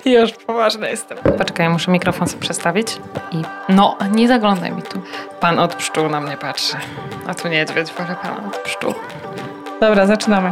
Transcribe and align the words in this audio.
Już 0.04 0.32
poważna 0.32 0.88
jestem. 0.88 1.18
Poczekaj, 1.38 1.68
muszę 1.68 1.90
mikrofon 1.90 2.28
sobie 2.28 2.42
przestawić. 2.42 2.96
I 3.32 3.42
no, 3.68 3.96
nie 4.10 4.28
zaglądaj 4.28 4.72
mi 4.72 4.82
tu. 4.82 5.02
Pan 5.40 5.58
od 5.58 5.74
pszczół 5.74 6.08
na 6.08 6.20
mnie 6.20 6.36
patrzy. 6.36 6.76
A 7.26 7.34
tu 7.34 7.48
niedźwiedź, 7.48 7.92
wolę 7.92 8.16
pan 8.22 8.46
od 8.46 8.58
pszczół. 8.58 8.94
Dobra, 9.80 10.06
zaczynamy. 10.06 10.50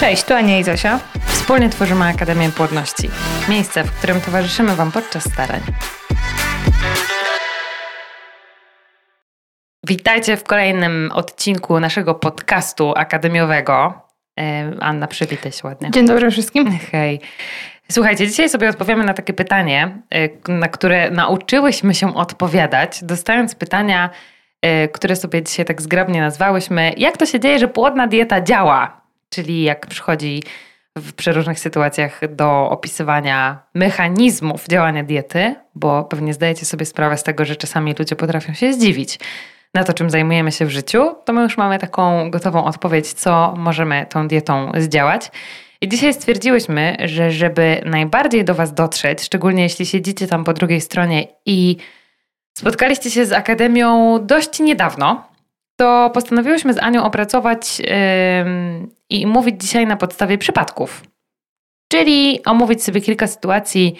Cześć, 0.00 0.24
tu 0.24 0.34
Ania 0.34 0.58
i 0.58 0.64
Zosia. 0.64 1.00
Wspólnie 1.26 1.70
tworzymy 1.70 2.04
Akademię 2.04 2.50
Płodności. 2.50 3.10
Miejsce, 3.48 3.84
w 3.84 3.98
którym 3.98 4.20
towarzyszymy 4.20 4.76
Wam 4.76 4.92
podczas 4.92 5.24
starań. 5.32 5.60
Witajcie 9.86 10.36
w 10.36 10.44
kolejnym 10.44 11.10
odcinku 11.14 11.80
naszego 11.80 12.14
podcastu 12.14 12.92
akademiowego. 12.96 14.04
Anna, 14.80 15.06
przywitaj 15.06 15.52
się 15.52 15.68
ładnie. 15.68 15.90
Dzień 15.90 16.06
dobry 16.06 16.30
wszystkim. 16.30 16.78
Hej. 16.92 17.20
Słuchajcie, 17.92 18.26
dzisiaj 18.26 18.48
sobie 18.48 18.68
odpowiemy 18.68 19.04
na 19.04 19.14
takie 19.14 19.32
pytanie, 19.32 19.98
e, 20.10 20.52
na 20.52 20.68
które 20.68 21.10
nauczyłyśmy 21.10 21.94
się 21.94 22.14
odpowiadać, 22.14 23.04
dostając 23.04 23.54
pytania, 23.54 24.10
e, 24.62 24.88
które 24.88 25.16
sobie 25.16 25.42
dzisiaj 25.42 25.64
tak 25.64 25.82
zgrabnie 25.82 26.20
nazwałyśmy. 26.20 26.92
Jak 26.96 27.16
to 27.16 27.26
się 27.26 27.40
dzieje, 27.40 27.58
że 27.58 27.68
płodna 27.68 28.06
dieta 28.06 28.40
działa? 28.40 29.00
Czyli 29.28 29.62
jak 29.62 29.86
przychodzi 29.86 30.42
w 30.96 31.12
przeróżnych 31.12 31.60
sytuacjach 31.60 32.34
do 32.34 32.70
opisywania 32.70 33.62
mechanizmów 33.74 34.66
działania 34.68 35.04
diety, 35.04 35.54
bo 35.74 36.04
pewnie 36.04 36.34
zdajecie 36.34 36.66
sobie 36.66 36.86
sprawę 36.86 37.16
z 37.16 37.22
tego, 37.22 37.44
że 37.44 37.56
czasami 37.56 37.94
ludzie 37.98 38.16
potrafią 38.16 38.54
się 38.54 38.72
zdziwić 38.72 39.18
na 39.74 39.84
to, 39.84 39.92
czym 39.92 40.10
zajmujemy 40.10 40.52
się 40.52 40.66
w 40.66 40.70
życiu, 40.70 41.14
to 41.24 41.32
my 41.32 41.42
już 41.42 41.56
mamy 41.56 41.78
taką 41.78 42.30
gotową 42.30 42.64
odpowiedź, 42.64 43.12
co 43.12 43.54
możemy 43.56 44.06
tą 44.10 44.28
dietą 44.28 44.72
zdziałać. 44.78 45.30
I 45.80 45.88
dzisiaj 45.88 46.14
stwierdziłyśmy, 46.14 46.96
że 47.04 47.30
żeby 47.30 47.80
najbardziej 47.84 48.44
do 48.44 48.54
Was 48.54 48.74
dotrzeć, 48.74 49.22
szczególnie 49.22 49.62
jeśli 49.62 49.86
siedzicie 49.86 50.26
tam 50.26 50.44
po 50.44 50.52
drugiej 50.52 50.80
stronie 50.80 51.26
i 51.46 51.76
spotkaliście 52.58 53.10
się 53.10 53.26
z 53.26 53.32
Akademią 53.32 54.18
dość 54.26 54.60
niedawno, 54.60 55.28
to 55.76 56.10
postanowiłyśmy 56.14 56.74
z 56.74 56.78
Anią 56.78 57.04
opracować 57.04 57.80
yy, 57.80 57.86
i 59.10 59.26
mówić 59.26 59.62
dzisiaj 59.62 59.86
na 59.86 59.96
podstawie 59.96 60.38
przypadków. 60.38 61.02
Czyli 61.92 62.44
omówić 62.44 62.84
sobie 62.84 63.00
kilka 63.00 63.26
sytuacji 63.26 63.96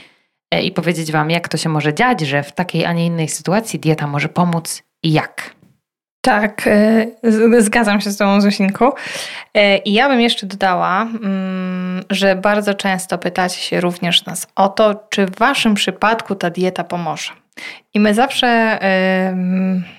yy, 0.53 0.63
i 0.63 0.73
powiedzieć 0.73 1.13
Wam, 1.13 1.31
jak 1.31 1.49
to 1.49 1.57
się 1.57 1.69
może 1.69 1.95
dziać, 1.95 2.21
że 2.21 2.43
w 2.43 2.53
takiej, 2.53 2.85
a 2.85 2.93
nie 2.93 3.07
innej 3.07 3.29
sytuacji 3.29 3.79
dieta 3.79 4.07
może 4.07 4.29
pomóc 4.29 4.83
i 5.03 5.13
jak. 5.13 5.54
Tak, 6.25 6.67
e, 6.67 7.07
zgadzam 7.59 8.01
się 8.01 8.11
z 8.11 8.17
tą 8.17 8.41
Zosinku. 8.41 8.93
E, 9.55 9.77
I 9.77 9.93
ja 9.93 10.09
bym 10.09 10.21
jeszcze 10.21 10.47
dodała, 10.47 11.03
mm, 11.03 12.03
że 12.11 12.37
bardzo 12.37 12.75
często 12.75 13.19
pytacie 13.19 13.61
się 13.61 13.81
również 13.81 14.27
nas 14.27 14.47
o 14.57 14.69
to, 14.69 15.07
czy 15.11 15.27
w 15.27 15.39
waszym 15.39 15.75
przypadku 15.75 16.35
ta 16.35 16.51
dieta 16.51 16.85
pomoże. 16.85 17.33
I 17.95 18.01
my 18.01 18.15
zawsze 18.15 18.79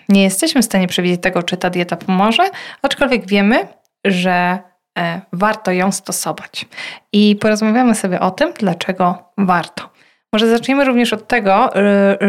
nie 0.10 0.24
jesteśmy 0.24 0.62
w 0.62 0.66
stanie 0.66 0.88
przewidzieć 0.88 1.22
tego, 1.22 1.44
czy 1.44 1.58
ta 1.58 1.70
dieta 1.70 1.96
pomoże, 1.96 2.44
aczkolwiek 2.82 3.28
wiemy, 3.28 3.68
że 4.06 4.60
e, 4.98 5.22
warto 5.34 5.72
ją 5.72 5.92
stosować. 5.92 6.66
I 7.12 7.36
porozmawiamy 7.36 7.96
sobie 7.96 8.20
o 8.20 8.32
tym, 8.32 8.54
dlaczego 8.60 9.32
warto. 9.38 9.90
Może 10.34 10.50
zaczniemy 10.50 10.86
również 10.86 11.14
od 11.14 11.28
tego, 11.28 11.70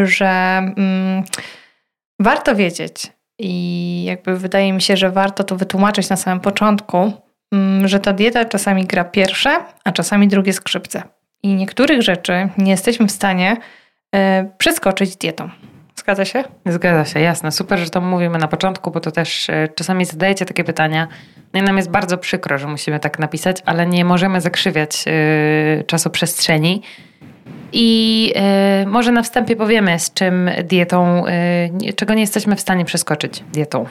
że 0.03 0.27
mm, 0.27 1.23
warto 2.19 2.55
wiedzieć, 2.55 3.16
i 3.39 4.03
jakby 4.03 4.37
wydaje 4.37 4.73
mi 4.73 4.81
się, 4.81 4.97
że 4.97 5.11
warto 5.11 5.43
to 5.43 5.55
wytłumaczyć 5.55 6.09
na 6.09 6.15
samym 6.15 6.39
początku, 6.39 7.13
mm, 7.51 7.87
że 7.87 7.99
ta 7.99 8.13
dieta 8.13 8.45
czasami 8.45 8.85
gra 8.85 9.03
pierwsze, 9.03 9.55
a 9.83 9.91
czasami 9.91 10.27
drugie 10.27 10.53
skrzypce. 10.53 11.03
I 11.43 11.55
niektórych 11.55 12.01
rzeczy 12.01 12.49
nie 12.57 12.71
jesteśmy 12.71 13.07
w 13.07 13.11
stanie 13.11 13.57
e, 14.15 14.51
przeskoczyć 14.57 15.15
dietą. 15.15 15.49
Zgadza 15.95 16.25
się? 16.25 16.43
Zgadza 16.65 17.05
się, 17.05 17.19
jasne. 17.19 17.51
Super, 17.51 17.79
że 17.79 17.89
to 17.89 18.01
mówimy 18.01 18.37
na 18.37 18.47
początku, 18.47 18.91
bo 18.91 18.99
to 18.99 19.11
też 19.11 19.49
e, 19.49 19.67
czasami 19.75 20.05
zadajecie 20.05 20.45
takie 20.45 20.63
pytania. 20.63 21.07
No 21.53 21.59
i 21.59 21.63
nam 21.63 21.77
jest 21.77 21.89
bardzo 21.89 22.17
przykro, 22.17 22.57
że 22.57 22.67
musimy 22.67 22.99
tak 22.99 23.19
napisać, 23.19 23.57
ale 23.65 23.87
nie 23.87 24.05
możemy 24.05 24.41
zakrzywiać 24.41 25.05
yy, 25.05 25.83
czasoprzestrzeni. 25.83 26.81
I 27.73 28.33
y, 28.83 28.87
może 28.87 29.11
na 29.11 29.23
wstępie 29.23 29.55
powiemy, 29.55 29.99
z 29.99 30.13
czym 30.13 30.49
dietą, 30.63 31.23
y, 31.87 31.93
czego 31.93 32.13
nie 32.13 32.21
jesteśmy 32.21 32.55
w 32.55 32.61
stanie 32.61 32.85
przeskoczyć 32.85 33.43
dietą. 33.53 33.85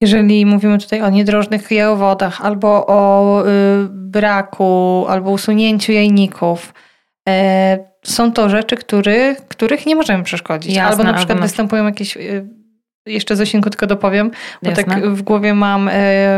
Jeżeli 0.00 0.46
mówimy 0.46 0.78
tutaj 0.78 1.02
o 1.02 1.10
niedrożnych 1.10 1.70
jajowodach, 1.70 2.44
albo 2.44 2.86
o 2.86 3.42
y, 3.42 3.48
braku, 3.90 5.06
albo 5.08 5.30
usunięciu 5.30 5.92
jajników, 5.92 6.74
są 8.02 8.32
to 8.32 8.48
rzeczy, 8.48 8.76
który, 8.76 9.36
których 9.48 9.86
nie 9.86 9.96
możemy 9.96 10.24
przeszkodzić. 10.24 10.76
Jasne, 10.76 10.90
albo 10.90 11.04
na 11.04 11.12
przykład 11.12 11.36
albo 11.36 11.42
występują 11.42 11.84
jakieś. 11.84 12.18
Jeszcze 13.06 13.36
Zosinku 13.36 13.70
tylko 13.70 13.86
dopowiem, 13.86 14.30
bo 14.62 14.70
Jasne. 14.70 14.84
tak 14.84 15.08
w 15.08 15.22
głowie 15.22 15.54
mam 15.54 15.90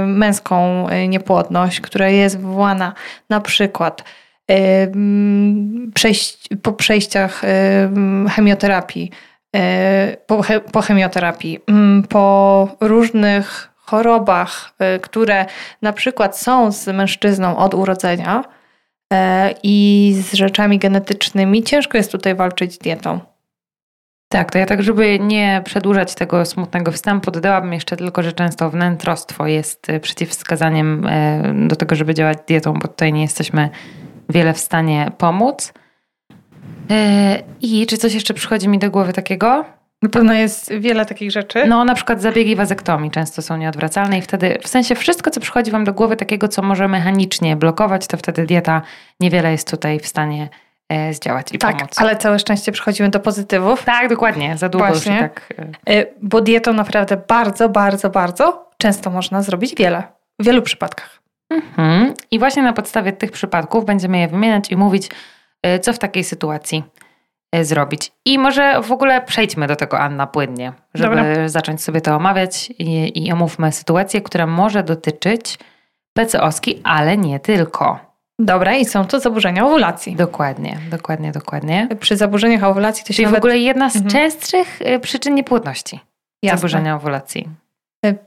męską 0.07 0.87
niepłodność, 1.09 1.81
która 1.81 2.09
jest 2.09 2.39
wywołana 2.39 2.93
na 3.31 3.41
przykład 3.41 4.05
przejść, 5.95 6.49
po 6.63 6.73
przejściach 6.73 7.43
chemioterapii, 8.31 9.11
e, 9.57 10.17
po, 10.73 10.83
chemioterapii, 10.83 11.59
po 12.09 12.69
różnych 12.81 13.73
chorobach, 13.77 14.75
e, 14.79 14.99
które 14.99 15.47
na 15.83 15.93
przykład 15.93 16.39
są 16.39 16.73
z 16.73 16.87
mężczyzną 16.87 17.57
od 17.57 17.75
urodzenia 17.75 18.45
e, 19.13 19.55
i 19.63 20.15
z 20.23 20.35
rzeczami 20.35 20.79
genetycznymi, 20.79 21.63
ciężko 21.63 21.99
jest 21.99 22.13
tutaj 22.13 22.35
walczyć 22.35 22.75
z 22.75 22.79
dietą. 22.79 23.21
Tak, 24.29 24.53
to 24.53 24.59
ja 24.59 24.67
tak, 24.67 24.83
żeby 24.83 25.19
nie 25.19 25.63
przedłużać 25.65 26.15
tego 26.15 26.45
smutnego 26.45 26.93
wstępu, 26.93 27.31
dodałabym 27.31 27.73
jeszcze 27.73 27.97
tylko, 27.97 28.23
że 28.23 28.33
często 28.33 28.71
wnętrostwo 28.71 29.47
jest 29.47 29.87
przeciwwskazaniem 30.03 31.07
do 31.69 31.77
tego, 31.77 31.95
żeby 31.95 32.15
działać 32.15 32.39
dietą, 32.49 32.73
bo 32.73 32.89
tutaj 32.89 33.13
nie 33.13 33.23
jesteśmy 33.23 33.71
wiele 34.29 34.55
w 34.55 34.59
stanie 34.59 35.13
pomóc. 35.19 35.73
E, 36.91 37.43
I 37.61 37.87
czy 37.87 37.97
coś 37.97 38.15
jeszcze 38.15 38.35
przychodzi 38.35 38.69
mi 38.69 38.79
do 38.79 38.91
głowy 38.91 39.13
takiego? 39.13 39.65
Na 40.03 40.09
pewno 40.09 40.33
jest 40.35 40.73
wiele 40.73 41.07
takich 41.07 41.31
rzeczy. 41.31 41.67
No, 41.67 41.85
na 41.85 41.95
przykład 41.95 42.23
zabiegi 42.23 42.57
wazektomii 42.57 43.11
często 43.11 43.43
są 43.43 43.57
nieodwracalne 43.57 44.19
i 44.19 44.23
wtedy, 44.23 44.59
w 44.63 44.69
sensie 44.69 44.95
wszystko, 44.95 45.31
co 45.31 45.41
przychodzi 45.41 45.71
Wam 45.71 45.85
do 45.85 45.93
głowy 45.93 46.17
takiego, 46.17 46.49
co 46.49 46.63
może 46.63 46.89
mechanicznie 46.89 47.57
blokować, 47.57 48.07
to 48.07 48.17
wtedy 48.17 48.47
dieta 48.47 48.83
niewiele 49.21 49.53
jest 49.53 49.71
tutaj 49.71 50.01
w 50.01 50.07
stanie 50.07 50.49
e, 50.89 51.15
zdziałać 51.15 51.47
i 51.53 51.59
tak, 51.59 51.77
pomóc. 51.77 51.91
ale 51.97 52.17
całe 52.17 52.39
szczęście 52.39 52.73
przechodzimy 52.73 53.09
do 53.09 53.21
pozytywów. 53.21 53.85
Tak, 53.85 54.09
dokładnie, 54.09 54.57
za 54.57 54.69
długo 54.69 54.87
Właśnie. 54.87 55.13
już 55.13 55.21
tak... 55.21 55.55
E, 55.89 56.07
bo 56.23 56.41
dietą 56.41 56.73
naprawdę 56.73 57.17
bardzo, 57.29 57.69
bardzo, 57.69 58.11
bardzo 58.11 58.71
często 58.79 59.11
można 59.11 59.43
zrobić 59.43 59.75
wiele. 59.75 60.03
W 60.39 60.45
wielu 60.45 60.63
przypadkach. 60.63 61.22
Mhm. 61.55 62.15
I 62.31 62.39
właśnie 62.39 62.63
na 62.63 62.73
podstawie 62.73 63.13
tych 63.13 63.33
przypadków 63.33 63.85
będziemy 63.85 64.19
je 64.19 64.29
wymieniać 64.29 64.71
i 64.71 64.77
mówić, 64.77 65.09
y, 65.67 65.79
co 65.79 65.93
w 65.93 65.99
takiej 65.99 66.25
sytuacji 66.25 66.85
y, 67.57 67.65
zrobić. 67.65 68.13
I 68.25 68.39
może 68.39 68.83
w 68.83 68.93
ogóle 68.93 69.23
przejdźmy 69.23 69.67
do 69.67 69.77
tego, 69.77 69.99
Anna, 70.01 70.27
płynnie, 70.27 70.73
żeby 70.95 71.17
Dobra. 71.17 71.49
zacząć 71.49 71.83
sobie 71.83 72.01
to 72.01 72.17
omawiać 72.17 72.71
i, 72.79 73.25
i 73.27 73.33
omówmy 73.33 73.73
sytuację, 73.73 74.21
która 74.21 74.47
może 74.47 74.83
dotyczyć 74.83 75.59
PCOSki, 76.13 76.81
ale 76.85 77.17
nie 77.17 77.41
tylko. 77.41 78.13
Dobra, 78.39 78.75
i 78.75 78.85
są 78.85 79.05
to 79.05 79.21
zaburzenia 79.21 79.67
owulacji. 79.67 80.17
Dokładnie, 80.17 80.79
dokładnie, 80.91 81.33
dokładnie. 81.33 81.89
Przy 82.01 82.17
zaburzeniach 82.17 82.65
owulacji 82.65 83.05
to 83.05 83.09
się 83.09 83.15
Czyli 83.15 83.27
nawet... 83.27 83.41
w 83.41 83.43
ogóle 83.43 83.59
jedna 83.59 83.91
z 83.91 83.97
mhm. 83.97 84.13
częstszych 84.13 84.83
y, 84.83 85.01
przyczyn 85.01 85.35
niepłodności. 85.35 86.01
Jasne. 86.43 86.59
Zaburzenia 86.59 86.97
owulacji. 86.97 87.49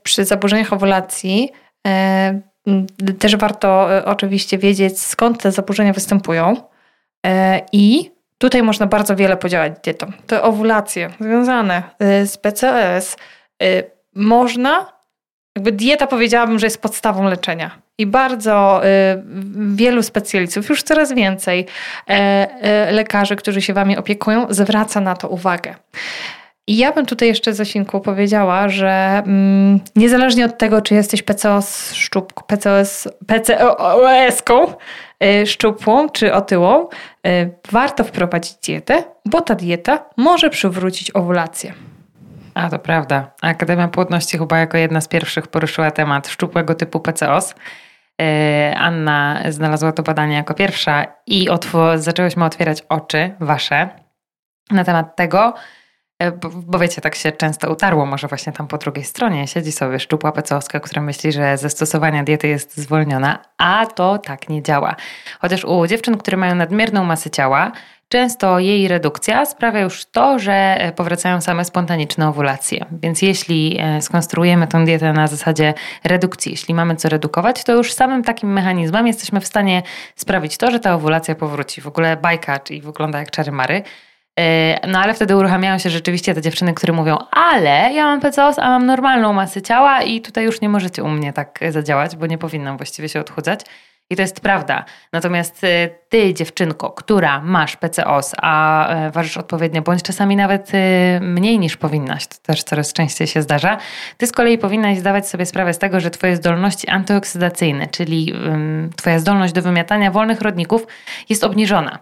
Przy 0.03 0.25
zaburzeniach 0.25 0.73
owulacji 0.73 1.51
też 3.19 3.35
warto 3.35 3.97
e, 3.97 4.05
oczywiście 4.05 4.57
wiedzieć, 4.57 4.99
skąd 4.99 5.41
te 5.41 5.51
zaburzenia 5.51 5.93
występują 5.93 6.55
e, 7.25 7.61
i 7.71 8.11
tutaj 8.37 8.63
można 8.63 8.87
bardzo 8.87 9.15
wiele 9.15 9.37
podziałać 9.37 9.73
dietą. 9.83 10.11
Te 10.27 10.43
owulacje 10.43 11.09
związane 11.19 11.83
e, 11.99 12.25
z 12.25 12.37
PCOS 12.37 13.17
można, 14.15 14.93
jakby 15.55 15.71
dieta 15.71 16.07
powiedziałabym, 16.07 16.59
że 16.59 16.65
jest 16.65 16.81
podstawą 16.81 17.23
leczenia. 17.23 17.71
I 17.97 18.05
bardzo 18.05 18.81
wielu 19.75 20.03
specjalistów, 20.03 20.69
już 20.69 20.83
coraz 20.83 21.13
więcej 21.13 21.65
lekarzy, 22.91 23.35
którzy 23.35 23.61
się 23.61 23.73
wami 23.73 23.97
opiekują, 23.97 24.47
zwraca 24.49 25.01
na 25.01 25.15
to 25.15 25.29
uwagę. 25.29 25.75
I 26.67 26.77
ja 26.77 26.91
bym 26.91 27.05
tutaj 27.05 27.27
jeszcze 27.27 27.53
Zosinku 27.53 28.01
powiedziała, 28.01 28.69
że 28.69 29.23
mm, 29.25 29.79
niezależnie 29.95 30.45
od 30.45 30.57
tego, 30.57 30.81
czy 30.81 30.93
jesteś 30.95 31.23
PCOS 31.23 31.93
szczupką, 31.93 32.43
PCOS, 32.47 33.07
PCOS-ką 33.27 34.73
y, 35.23 35.47
szczupłą 35.47 36.09
czy 36.09 36.33
otyłą, 36.33 36.87
y, 37.27 37.51
warto 37.71 38.03
wprowadzić 38.03 38.53
dietę, 38.53 39.03
bo 39.25 39.41
ta 39.41 39.55
dieta 39.55 40.05
może 40.17 40.49
przywrócić 40.49 41.11
owulację. 41.15 41.73
A 42.53 42.69
to 42.69 42.79
prawda. 42.79 43.31
Akademia 43.41 43.87
Płodności 43.87 44.37
chyba 44.37 44.57
jako 44.57 44.77
jedna 44.77 45.01
z 45.01 45.07
pierwszych 45.07 45.47
poruszyła 45.47 45.91
temat 45.91 46.27
szczupłego 46.27 46.75
typu 46.75 46.99
PCOS. 46.99 47.55
Anna 48.77 49.39
znalazła 49.49 49.91
to 49.91 50.03
badanie 50.03 50.35
jako 50.35 50.53
pierwsza 50.53 51.05
i 51.27 51.49
otw- 51.49 51.97
zaczęłyśmy 51.97 52.45
otwierać 52.45 52.83
oczy 52.89 53.35
wasze 53.39 53.89
na 54.71 54.83
temat 54.83 55.15
tego, 55.15 55.53
bo, 56.41 56.49
bo, 56.49 56.79
wiecie, 56.79 57.01
tak 57.01 57.15
się 57.15 57.31
często 57.31 57.71
utarło, 57.71 58.05
może 58.05 58.27
właśnie 58.27 58.53
tam 58.53 58.67
po 58.67 58.77
drugiej 58.77 59.03
stronie 59.03 59.47
siedzi 59.47 59.71
sobie 59.71 59.99
szczupła 59.99 60.31
pecowska, 60.31 60.79
która 60.79 61.01
myśli, 61.01 61.31
że 61.31 61.57
ze 61.57 61.69
stosowania 61.69 62.23
diety 62.23 62.47
jest 62.47 62.77
zwolniona, 62.77 63.39
a 63.57 63.85
to 63.85 64.17
tak 64.17 64.49
nie 64.49 64.63
działa. 64.63 64.95
Chociaż 65.39 65.65
u 65.65 65.87
dziewczyn, 65.87 66.17
które 66.17 66.37
mają 66.37 66.55
nadmierną 66.55 67.03
masę 67.03 67.29
ciała, 67.29 67.71
często 68.09 68.59
jej 68.59 68.87
redukcja 68.87 69.45
sprawia 69.45 69.79
już 69.79 70.05
to, 70.05 70.39
że 70.39 70.53
e, 70.53 70.91
powracają 70.91 71.41
same 71.41 71.65
spontaniczne 71.65 72.27
owulacje. 72.27 72.85
Więc 72.91 73.21
jeśli 73.21 73.77
e, 73.79 74.01
skonstruujemy 74.01 74.67
tę 74.67 74.85
dietę 74.85 75.13
na 75.13 75.27
zasadzie 75.27 75.73
redukcji, 76.03 76.51
jeśli 76.51 76.73
mamy 76.73 76.95
co 76.95 77.09
redukować, 77.09 77.63
to 77.63 77.73
już 77.73 77.93
samym 77.93 78.23
takim 78.23 78.53
mechanizmem 78.53 79.07
jesteśmy 79.07 79.41
w 79.41 79.47
stanie 79.47 79.83
sprawić 80.15 80.57
to, 80.57 80.71
że 80.71 80.79
ta 80.79 80.93
owulacja 80.95 81.35
powróci. 81.35 81.81
W 81.81 81.87
ogóle 81.87 82.17
bajka, 82.17 82.59
czyli 82.59 82.81
wygląda 82.81 83.19
jak 83.19 83.31
czary 83.31 83.51
mary. 83.51 83.83
E, 84.39 84.87
no 84.87 84.99
ale 84.99 85.13
wtedy 85.13 85.35
uruchamiają 85.35 85.77
się 85.77 85.89
rzeczywiście 85.89 86.33
te 86.33 86.41
dziewczyny, 86.41 86.73
które 86.73 86.93
mówią, 86.93 87.17
ale 87.31 87.93
ja 87.93 88.03
mam 88.03 88.21
PCOS, 88.21 88.59
a 88.59 88.69
mam 88.69 88.85
normalną 88.85 89.33
masę 89.33 89.61
ciała 89.61 90.01
i 90.01 90.21
tutaj 90.21 90.45
już 90.45 90.61
nie 90.61 90.69
możecie 90.69 91.03
u 91.03 91.09
mnie 91.09 91.33
tak 91.33 91.59
zadziałać, 91.69 92.15
bo 92.15 92.27
nie 92.27 92.37
powinnam 92.37 92.77
właściwie 92.77 93.09
się 93.09 93.19
odchudzać. 93.19 93.61
I 94.09 94.15
to 94.15 94.21
jest 94.21 94.39
prawda. 94.39 94.85
Natomiast 95.13 95.63
e, 95.63 95.89
ty, 96.09 96.33
dziewczynko, 96.33 96.91
która 96.91 97.41
masz 97.41 97.75
PCOS, 97.75 98.31
a 98.37 98.87
e, 98.87 99.11
ważysz 99.11 99.37
odpowiednio, 99.37 99.81
bądź 99.81 100.03
czasami 100.03 100.35
nawet 100.35 100.71
mniej 101.21 101.59
niż 101.59 101.77
powinnaś, 101.77 102.27
to 102.27 102.35
też 102.41 102.63
coraz 102.63 102.93
częściej 102.93 103.27
się 103.27 103.41
zdarza, 103.41 103.77
ty 104.17 104.27
z 104.27 104.31
kolei 104.31 104.57
powinnaś 104.57 104.97
zdawać 104.97 105.29
sobie 105.29 105.45
sprawę 105.45 105.73
z 105.73 105.77
tego, 105.77 105.99
że 105.99 106.11
twoje 106.11 106.35
zdolności 106.35 106.89
antyoksydacyjne, 106.89 107.87
czyli 107.87 108.33
twoja 108.95 109.19
zdolność 109.19 109.53
do 109.53 109.61
wymiatania 109.61 110.11
wolnych 110.11 110.41
rodników 110.41 110.87
jest 111.29 111.43
obniżona. 111.43 111.99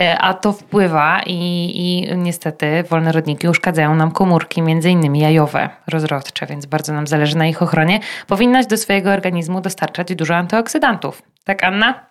E, 0.00 0.18
a 0.18 0.34
to 0.34 0.52
wpływa 0.52 1.22
i, 1.26 1.70
i 1.74 2.16
niestety 2.16 2.82
wolne 2.82 3.12
rodniki 3.12 3.48
uszkadzają 3.48 3.94
nam 3.94 4.10
komórki, 4.10 4.62
między 4.62 4.90
innymi 4.90 5.20
jajowe, 5.20 5.70
rozrodcze, 5.86 6.46
więc 6.46 6.66
bardzo 6.66 6.92
nam 6.92 7.06
zależy 7.06 7.36
na 7.36 7.46
ich 7.46 7.62
ochronie. 7.62 8.00
Powinnaś 8.26 8.66
do 8.66 8.76
swojego 8.76 9.10
organizmu 9.10 9.60
dostarczać 9.60 10.14
dużo 10.14 10.34
antyoksydantów. 10.36 11.22
Tak, 11.44 11.64
Anna? 11.64 12.06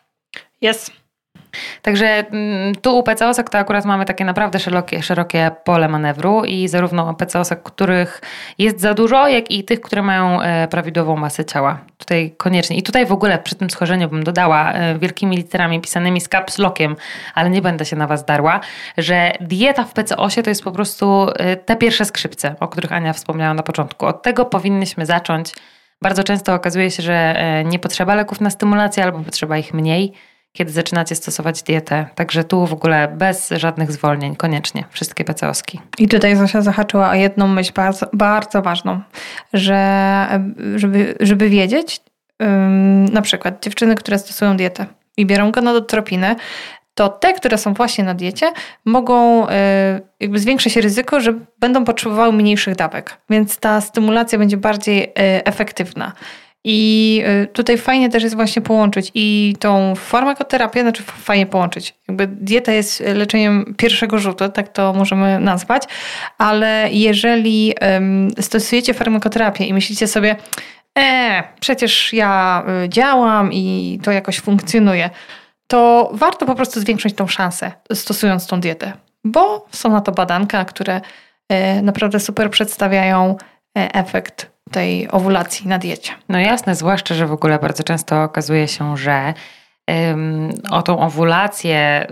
Jest. 0.61 1.00
Także 1.81 2.05
mm, 2.05 2.75
tu 2.75 2.99
u 2.99 3.03
PCOSek 3.03 3.49
to 3.49 3.57
akurat 3.57 3.85
mamy 3.85 4.05
takie 4.05 4.25
naprawdę 4.25 4.59
szerokie, 4.59 5.03
szerokie 5.03 5.51
pole 5.63 5.87
manewru 5.87 6.45
i 6.45 6.67
zarówno 6.67 7.13
PCOSek, 7.13 7.63
których 7.63 8.21
jest 8.57 8.79
za 8.79 8.93
dużo, 8.93 9.27
jak 9.27 9.51
i 9.51 9.63
tych, 9.63 9.81
które 9.81 10.01
mają 10.01 10.41
e, 10.41 10.67
prawidłową 10.67 11.17
masę 11.17 11.45
ciała. 11.45 11.79
Tutaj 11.97 12.33
koniecznie. 12.37 12.77
I 12.77 12.83
tutaj 12.83 13.05
w 13.05 13.11
ogóle 13.11 13.39
przy 13.39 13.55
tym 13.55 13.69
schorzeniu 13.69 14.09
bym 14.09 14.23
dodała 14.23 14.73
e, 14.73 14.99
wielkimi 14.99 15.37
literami 15.37 15.81
pisanymi 15.81 16.21
z 16.21 16.27
caps 16.27 16.57
lockiem, 16.57 16.95
ale 17.35 17.49
nie 17.49 17.61
będę 17.61 17.85
się 17.85 17.95
na 17.95 18.07
Was 18.07 18.25
darła, 18.25 18.59
że 18.97 19.31
dieta 19.41 19.83
w 19.83 19.93
PCOSie 19.93 20.43
to 20.43 20.49
jest 20.49 20.63
po 20.63 20.71
prostu 20.71 21.27
e, 21.35 21.55
te 21.55 21.75
pierwsze 21.75 22.05
skrzypce, 22.05 22.55
o 22.59 22.67
których 22.67 22.91
Ania 22.91 23.13
wspomniała 23.13 23.53
na 23.53 23.63
początku. 23.63 24.05
Od 24.05 24.23
tego 24.23 24.45
powinnyśmy 24.45 25.05
zacząć. 25.05 25.53
Bardzo 26.01 26.23
często 26.23 26.53
okazuje 26.53 26.91
się, 26.91 27.03
że 27.03 27.35
nie 27.65 27.79
potrzeba 27.79 28.15
leków 28.15 28.41
na 28.41 28.49
stymulację 28.49 29.03
albo 29.03 29.19
potrzeba 29.19 29.57
ich 29.57 29.73
mniej 29.73 30.13
kiedy 30.53 30.71
zaczynacie 30.71 31.15
stosować 31.15 31.63
dietę. 31.63 32.05
Także 32.15 32.43
tu 32.43 32.67
w 32.67 32.73
ogóle 32.73 33.07
bez 33.07 33.49
żadnych 33.49 33.91
zwolnień, 33.91 34.35
koniecznie 34.35 34.83
wszystkie 34.89 35.23
PCOSki. 35.23 35.79
I 35.97 36.07
tutaj 36.07 36.35
Zosia 36.35 36.61
zahaczyła 36.61 37.09
o 37.09 37.13
jedną 37.13 37.47
myśl 37.47 37.71
bardzo, 37.75 38.07
bardzo 38.13 38.61
ważną, 38.61 39.01
że 39.53 40.27
żeby, 40.75 41.15
żeby 41.19 41.49
wiedzieć, 41.49 42.01
na 43.11 43.21
przykład 43.21 43.63
dziewczyny, 43.63 43.95
które 43.95 44.19
stosują 44.19 44.57
dietę 44.57 44.85
i 45.17 45.25
biorą 45.25 45.51
gonadotropiny, 45.51 46.35
to 46.93 47.09
te, 47.09 47.33
które 47.33 47.57
są 47.57 47.73
właśnie 47.73 48.03
na 48.03 48.13
diecie, 48.13 48.51
mogą 48.85 49.47
y, 49.47 49.51
jakby 50.19 50.39
zwiększyć 50.39 50.75
ryzyko, 50.75 51.19
że 51.19 51.33
będą 51.59 51.85
potrzebowały 51.85 52.33
mniejszych 52.33 52.75
dawek, 52.75 53.17
więc 53.29 53.57
ta 53.57 53.81
stymulacja 53.81 54.37
będzie 54.39 54.57
bardziej 54.57 55.03
y, 55.03 55.09
efektywna. 55.45 56.13
I 56.63 57.23
y, 57.43 57.47
tutaj 57.47 57.77
fajnie 57.77 58.09
też 58.09 58.23
jest 58.23 58.35
właśnie 58.35 58.61
połączyć 58.61 59.11
i 59.13 59.55
tą 59.59 59.95
farmakoterapię, 59.95 60.81
znaczy 60.81 61.03
fajnie 61.03 61.45
połączyć. 61.45 61.93
Jakby 62.07 62.27
dieta 62.27 62.71
jest 62.71 63.03
leczeniem 63.15 63.75
pierwszego 63.77 64.19
rzutu, 64.19 64.49
tak 64.49 64.69
to 64.69 64.93
możemy 64.93 65.39
nazwać, 65.39 65.83
ale 66.37 66.89
jeżeli 66.91 67.73
stosujecie 68.39 68.93
farmakoterapię 68.93 69.65
i 69.65 69.73
myślicie 69.73 70.07
sobie, 70.07 70.35
e, 70.99 71.43
przecież 71.59 72.13
ja 72.13 72.63
y, 72.85 72.89
działam 72.89 73.53
i 73.53 73.99
to 74.03 74.11
jakoś 74.11 74.39
funkcjonuje, 74.39 75.09
to 75.67 76.11
warto 76.13 76.45
po 76.45 76.55
prostu 76.55 76.79
zwiększyć 76.79 77.15
tą 77.15 77.27
szansę 77.27 77.71
stosując 77.93 78.47
tą 78.47 78.59
dietę, 78.59 78.93
bo 79.23 79.67
są 79.71 79.91
na 79.91 80.01
to 80.01 80.11
badanka, 80.11 80.65
które 80.65 81.01
e, 81.49 81.81
naprawdę 81.81 82.19
super 82.19 82.49
przedstawiają 82.49 83.35
e, 83.77 83.93
efekt 83.93 84.50
tej 84.71 85.11
owulacji 85.11 85.67
na 85.67 85.77
diecie. 85.77 86.13
No 86.29 86.39
jasne, 86.39 86.75
zwłaszcza, 86.75 87.15
że 87.15 87.27
w 87.27 87.31
ogóle 87.31 87.59
bardzo 87.59 87.83
często 87.83 88.23
okazuje 88.23 88.67
się, 88.67 88.97
że 88.97 89.33
o 90.71 90.81
tą 90.81 90.99
owulację 90.99 92.07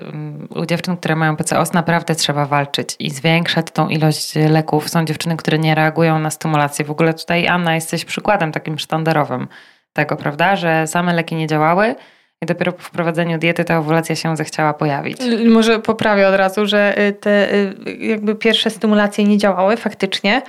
u 0.56 0.66
dziewczyn, 0.66 0.98
które 0.98 1.16
mają 1.16 1.36
PCOS 1.36 1.74
naprawdę 1.74 2.16
trzeba 2.16 2.46
walczyć 2.46 2.96
i 3.00 3.10
zwiększać 3.10 3.66
tą 3.74 3.90
ilość 3.90 4.36
leków. 4.36 4.90
Są 4.90 5.06
dziewczyny, 5.06 5.38
które 5.38 5.60
nie 5.60 5.76
reagują 5.76 6.20
na 6.20 6.30
stymulację. 6.30 6.86
W 6.86 6.92
ogóle 6.92 7.14
tutaj 7.14 7.48
Anna 7.48 7.76
jesteś 7.76 8.06
przykładem 8.06 8.52
takim 8.52 8.80
sztandarowym 8.80 9.48
tego, 9.94 10.16
prawda, 10.16 10.56
że 10.56 10.88
same 10.88 11.14
leki 11.14 11.36
nie 11.36 11.48
działały 11.48 11.96
i 12.42 12.46
dopiero 12.46 12.72
po 12.72 12.84
wprowadzeniu 12.84 13.38
diety 13.38 13.66
ta 13.66 13.80
owulacja 13.80 14.16
się 14.16 14.38
zechciała 14.38 14.74
pojawić. 14.74 15.18
Może 15.50 15.80
poprawię 15.80 16.28
od 16.28 16.36
razu, 16.36 16.66
że 16.66 17.02
y, 17.08 17.14
te 17.14 17.54
y, 17.54 17.76
jakby 18.00 18.36
pierwsze 18.36 18.70
stymulacje 18.70 19.26
nie 19.26 19.38
działały 19.38 19.78
faktycznie, 19.78 20.42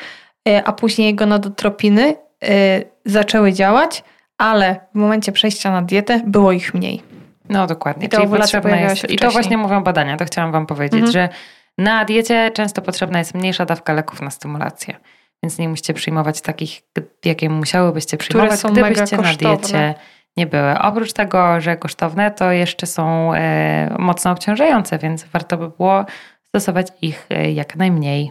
a 0.65 0.73
później 0.73 1.15
gonadotropiny 1.15 2.15
e, 2.43 2.83
zaczęły 3.05 3.53
działać, 3.53 4.05
ale 4.39 4.81
w 4.95 4.99
momencie 4.99 5.33
przejścia 5.33 5.71
na 5.71 5.83
dietę 5.83 6.21
było 6.27 6.53
ich 6.53 6.75
mniej. 6.75 7.03
No 7.49 7.67
dokładnie. 7.67 8.07
I 8.07 8.09
to, 8.09 8.17
Czyli 8.17 8.29
potrzebna 8.29 8.77
jest, 8.77 9.11
I 9.11 9.17
to 9.17 9.31
właśnie 9.31 9.57
mówią 9.57 9.83
badania, 9.83 10.17
to 10.17 10.25
chciałam 10.25 10.53
Wam 10.53 10.67
powiedzieć, 10.67 11.01
mhm. 11.01 11.13
że 11.13 11.29
na 11.79 12.05
diecie 12.05 12.51
często 12.55 12.83
potrzebna 12.83 13.19
jest 13.19 13.35
mniejsza 13.35 13.67
dawka 13.67 13.93
leków 13.93 14.23
na 14.23 14.31
stymulację. 14.31 14.97
Więc 15.43 15.59
nie 15.59 15.69
musicie 15.69 15.95
przyjmować 15.95 16.41
takich, 16.41 16.83
jakie 17.25 17.51
musiałybyście 17.51 18.17
przyjmować, 18.17 18.61
gdybyście 18.73 19.17
na 19.17 19.35
diecie 19.35 19.95
nie 20.37 20.47
były. 20.47 20.79
Oprócz 20.79 21.13
tego, 21.13 21.61
że 21.61 21.77
kosztowne, 21.77 22.31
to 22.31 22.53
jeszcze 22.53 22.87
są 22.87 23.35
e, 23.35 23.97
mocno 23.99 24.31
obciążające, 24.31 24.99
więc 24.99 25.25
warto 25.25 25.57
by 25.57 25.69
było 25.69 26.05
stosować 26.49 26.87
ich 27.03 27.27
e, 27.31 27.53
jak 27.53 27.77
najmniej. 27.77 28.31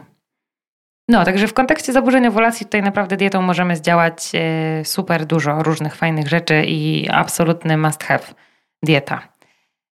No, 1.09 1.25
także 1.25 1.47
w 1.47 1.53
kontekście 1.53 1.93
zaburzeń 1.93 2.27
owulacji 2.27 2.65
tutaj 2.65 2.81
naprawdę 2.81 3.17
dietą 3.17 3.41
możemy 3.41 3.75
zdziałać 3.75 4.31
e, 4.33 4.85
super 4.85 5.25
dużo 5.25 5.63
różnych 5.63 5.95
fajnych 5.95 6.27
rzeczy 6.27 6.63
i 6.67 7.09
absolutny 7.09 7.77
must 7.77 8.03
have 8.03 8.23
dieta. 8.83 9.21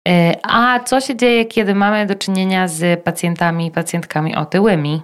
E, 0.08 0.36
a 0.42 0.80
co 0.80 1.00
się 1.00 1.16
dzieje, 1.16 1.44
kiedy 1.44 1.74
mamy 1.74 2.06
do 2.06 2.14
czynienia 2.14 2.68
z 2.68 3.04
pacjentami 3.04 3.66
i 3.66 3.70
pacjentkami 3.70 4.36
otyłymi? 4.36 5.02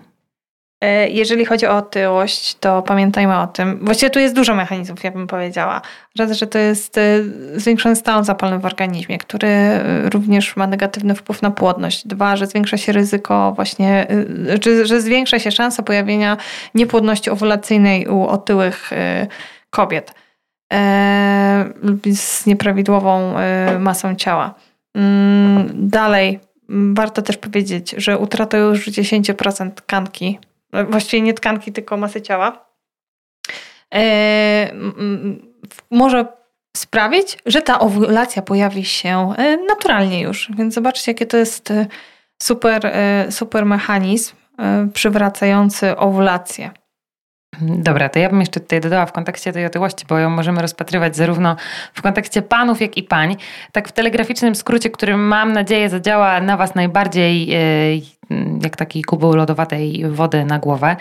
E, 0.81 1.09
jeżeli 1.09 1.45
chodzi 1.45 1.67
o 1.67 1.77
otyłość, 1.77 2.55
to 2.55 2.83
pamiętajmy 2.83 3.39
o 3.39 3.47
tym. 3.47 3.79
Właściwie 3.83 4.11
tu 4.11 4.19
jest 4.19 4.35
dużo 4.35 4.55
mechanizmów, 4.55 5.05
ja 5.05 5.11
bym 5.11 5.27
powiedziała. 5.27 5.81
Raz, 6.19 6.33
że 6.33 6.47
to 6.47 6.59
jest 6.59 6.99
e, 6.99 7.03
zwiększony 7.57 7.97
stan 7.97 8.25
zapalny 8.25 8.59
w 8.59 8.67
organizmie, 8.67 9.19
który 9.19 9.49
e, 9.49 10.11
również 10.11 10.57
ma 10.57 10.67
negatywny 10.67 11.15
wpływ 11.15 11.43
na 11.43 11.51
płodność. 11.51 12.07
Dwa, 12.07 12.37
że 12.37 12.47
zwiększa 12.47 12.77
się 12.77 12.93
ryzyko 12.93 13.53
właśnie, 13.57 14.07
że 14.83 15.01
zwiększa 15.01 15.39
się 15.39 15.51
szansa 15.51 15.83
pojawienia 15.83 16.37
niepłodności 16.75 17.31
owulacyjnej 17.31 18.07
u 18.07 18.23
otyłych 18.23 18.91
kobiet 19.71 20.15
z 22.13 22.47
nieprawidłową 22.47 23.35
masą 23.79 24.15
ciała. 24.15 24.55
Mm, 24.95 25.69
dalej, 25.75 26.41
warto 26.69 27.23
też 27.23 27.37
powiedzieć, 27.37 27.95
że 27.97 28.19
utrata 28.19 28.59
już 28.59 28.89
10% 28.89 29.71
tkanki 29.71 30.39
właściwie 30.73 31.23
nie 31.23 31.35
tkanki, 31.35 31.73
tylko 31.73 31.97
masy 31.97 32.23
ciała, 32.23 32.69
e, 33.95 34.73
może 35.91 36.27
sprawić, 36.77 37.39
że 37.47 37.63
ta 37.63 37.79
owulacja 37.79 38.43
pojawi 38.43 38.85
się 38.85 39.33
e, 39.39 39.57
naturalnie 39.57 40.21
już. 40.21 40.51
Więc 40.57 40.75
zobaczcie, 40.75 41.13
jakie 41.13 41.27
to 41.27 41.37
jest 41.37 41.71
e, 41.71 41.87
super, 42.43 42.93
super 43.31 43.67
mechanizm 43.67 44.35
przywracający 44.93 45.97
owulację. 45.97 46.71
Dobra, 47.61 48.09
to 48.09 48.19
ja 48.19 48.29
bym 48.29 48.41
jeszcze 48.41 48.61
tutaj 48.61 48.81
dodała 48.81 49.07
w 49.07 49.13
kontekście 49.13 49.53
tej 49.53 49.67
otyłości, 49.67 50.07
bo 50.09 50.19
ją 50.19 50.31
możemy 50.31 50.63
rozpatrywać 50.63 51.17
zarówno 51.17 51.57
w 51.95 52.03
kontekście 52.03 52.43
panów, 52.43 52.81
jak 52.81 52.97
i 52.97 53.03
pań. 53.03 53.37
Tak 53.73 53.89
w 53.89 53.93
telegraficznym 53.93 54.55
skrócie, 54.55 54.91
który 54.91 55.17
mam 55.17 55.53
nadzieję 55.53 55.89
zadziała 55.89 56.41
na 56.41 56.57
Was 56.57 56.75
najbardziej 56.75 57.51
jak 58.63 58.77
taki 58.77 59.05
kubeł 59.05 59.35
lodowatej 59.35 60.05
wody 60.09 60.45
na 60.45 60.59
głowę, 60.59 60.97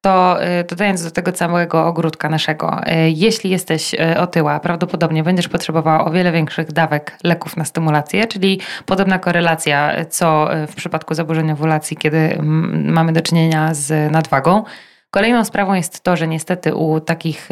to 0.00 0.36
dodając 0.70 1.04
do 1.04 1.10
tego 1.10 1.32
całego 1.32 1.86
ogródka 1.86 2.28
naszego, 2.28 2.80
jeśli 3.14 3.50
jesteś 3.50 3.94
otyła, 4.18 4.60
prawdopodobnie 4.60 5.22
będziesz 5.22 5.48
potrzebowała 5.48 6.04
o 6.04 6.10
wiele 6.10 6.32
większych 6.32 6.72
dawek 6.72 7.18
leków 7.24 7.56
na 7.56 7.64
stymulację, 7.64 8.26
czyli 8.26 8.60
podobna 8.86 9.18
korelacja 9.18 10.04
co 10.04 10.48
w 10.68 10.74
przypadku 10.74 11.14
zaburzenia 11.14 11.52
owulacji, 11.52 11.96
kiedy 11.96 12.38
mamy 12.72 13.12
do 13.12 13.20
czynienia 13.20 13.74
z 13.74 14.12
nadwagą. 14.12 14.64
Kolejną 15.10 15.44
sprawą 15.44 15.74
jest 15.74 16.02
to, 16.02 16.16
że 16.16 16.28
niestety 16.28 16.74
u 16.74 17.00
takich 17.00 17.48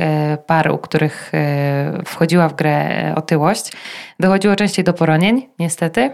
par, 0.47 0.71
u 0.71 0.79
których 0.79 1.33
wchodziła 2.07 2.49
w 2.49 2.55
grę 2.55 3.13
otyłość, 3.17 3.73
dochodziło 4.21 4.57
częściej 4.57 4.85
do 4.85 4.93
poronień, 4.93 5.49
niestety, 5.59 6.11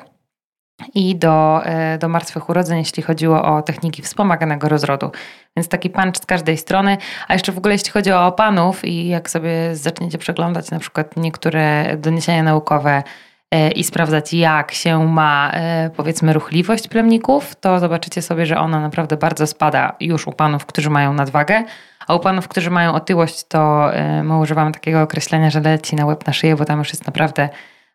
i 0.95 1.17
do, 1.17 1.63
do 1.99 2.09
martwych 2.09 2.49
urodzeń, 2.49 2.79
jeśli 2.79 3.03
chodziło 3.03 3.43
o 3.43 3.63
techniki 3.63 4.03
wspomaganego 4.03 4.69
rozrodu. 4.69 5.11
Więc 5.57 5.69
taki 5.69 5.91
punch 5.91 6.17
z 6.17 6.27
każdej 6.27 6.57
strony. 6.57 6.97
A 7.29 7.33
jeszcze 7.33 7.53
w 7.53 7.59
ogóle 7.59 7.75
jeśli 7.75 7.91
chodzi 7.91 8.13
o 8.13 8.33
panów 8.33 8.85
i 8.85 9.09
jak 9.09 9.31
sobie 9.31 9.77
zaczniecie 9.77 10.19
przeglądać 10.19 10.71
na 10.71 10.79
przykład 10.79 11.17
niektóre 11.17 11.97
doniesienia 11.97 12.43
naukowe 12.43 13.03
E, 13.51 13.71
i 13.71 13.85
sprawdzać, 13.85 14.33
jak 14.33 14.73
się 14.73 15.07
ma, 15.09 15.51
e, 15.55 15.91
powiedzmy, 15.97 16.33
ruchliwość 16.33 16.89
plemników, 16.89 17.55
to 17.55 17.79
zobaczycie 17.79 18.23
sobie, 18.23 18.47
że 18.47 18.59
ona 18.59 18.81
naprawdę 18.81 19.17
bardzo 19.17 19.47
spada 19.47 19.97
już 20.01 20.27
u 20.27 20.33
panów, 20.33 20.67
którzy 20.67 20.91
mają 20.91 21.13
nadwagę, 21.13 21.65
a 22.07 22.15
u 22.15 22.21
panów, 22.21 22.49
którzy 22.49 22.71
mają 22.71 22.95
otyłość, 22.95 23.45
to 23.49 23.95
e, 23.95 24.23
my 24.23 24.39
używamy 24.39 24.73
takiego 24.73 25.03
określenia, 25.03 25.51
że 25.51 25.61
leci 25.61 25.97
na 25.97 26.07
łeb 26.07 26.27
na 26.27 26.33
szyję, 26.33 26.57
bo 26.57 26.65
tam 26.65 26.79
już 26.79 26.89
jest 26.89 27.07
naprawdę 27.07 27.49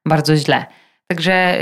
bardzo 0.05 0.35
źle. 0.35 0.65
Także 1.07 1.57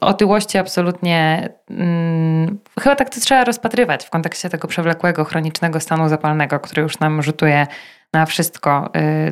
otyłości 0.00 0.58
absolutnie 0.58 1.48
hmm, 1.68 2.58
chyba 2.80 2.96
tak 2.96 3.10
to 3.10 3.20
trzeba 3.20 3.44
rozpatrywać 3.44 4.04
w 4.04 4.10
kontekście 4.10 4.50
tego 4.50 4.68
przewlekłego, 4.68 5.24
chronicznego 5.24 5.80
stanu 5.80 6.08
zapalnego, 6.08 6.60
który 6.60 6.82
już 6.82 6.98
nam 6.98 7.22
rzutuje 7.22 7.66
na 8.12 8.26
wszystko. 8.26 8.90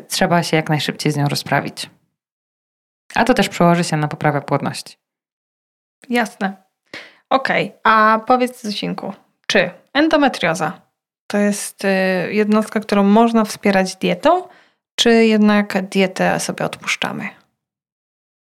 trzeba 0.08 0.42
się 0.42 0.56
jak 0.56 0.68
najszybciej 0.68 1.12
z 1.12 1.16
nią 1.16 1.28
rozprawić. 1.28 1.90
A 3.14 3.24
to 3.24 3.34
też 3.34 3.48
przełoży 3.48 3.84
się 3.84 3.96
na 3.96 4.08
poprawę 4.08 4.40
płodności. 4.40 4.96
Jasne. 6.08 6.56
Okej, 7.30 7.66
okay. 7.66 7.80
a 7.84 8.20
powiedz 8.26 8.62
Zosinku, 8.62 9.12
czy 9.46 9.70
endometrioza 9.92 10.80
to 11.26 11.38
jest 11.38 11.84
y, 11.84 11.88
jednostka, 12.32 12.80
którą 12.80 13.02
można 13.02 13.44
wspierać 13.44 13.96
dietą, 13.96 14.48
czy 14.96 15.10
jednak 15.10 15.88
dietę 15.88 16.40
sobie 16.40 16.64
odpuszczamy? 16.64 17.28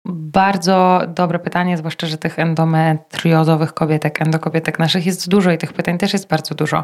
Bardzo 0.06 1.02
dobre 1.08 1.40
pytanie, 1.40 1.78
zwłaszcza, 1.78 2.08
że 2.08 2.18
tych 2.18 2.40
endometriozowych 2.40 3.74
kobietek, 3.74 4.22
endokobietek 4.22 4.80
naszych 4.80 5.06
jest 5.06 5.30
dużo 5.30 5.52
i 5.52 5.58
tych 5.58 5.74
pytań 5.74 5.98
też 5.98 6.14
jest 6.14 6.28
bardzo 6.28 6.56
dużo. 6.56 6.84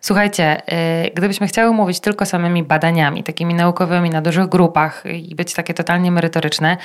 Słuchajcie, 0.00 0.62
yy, 1.04 1.10
gdybyśmy 1.10 1.46
chciały 1.46 1.72
mówić 1.72 2.00
tylko 2.00 2.26
samymi 2.26 2.62
badaniami, 2.62 3.22
takimi 3.22 3.54
naukowymi 3.54 4.10
na 4.10 4.22
dużych 4.22 4.46
grupach 4.46 5.04
i 5.12 5.34
być 5.34 5.54
takie 5.54 5.74
totalnie 5.74 6.10
merytoryczne, 6.10 6.76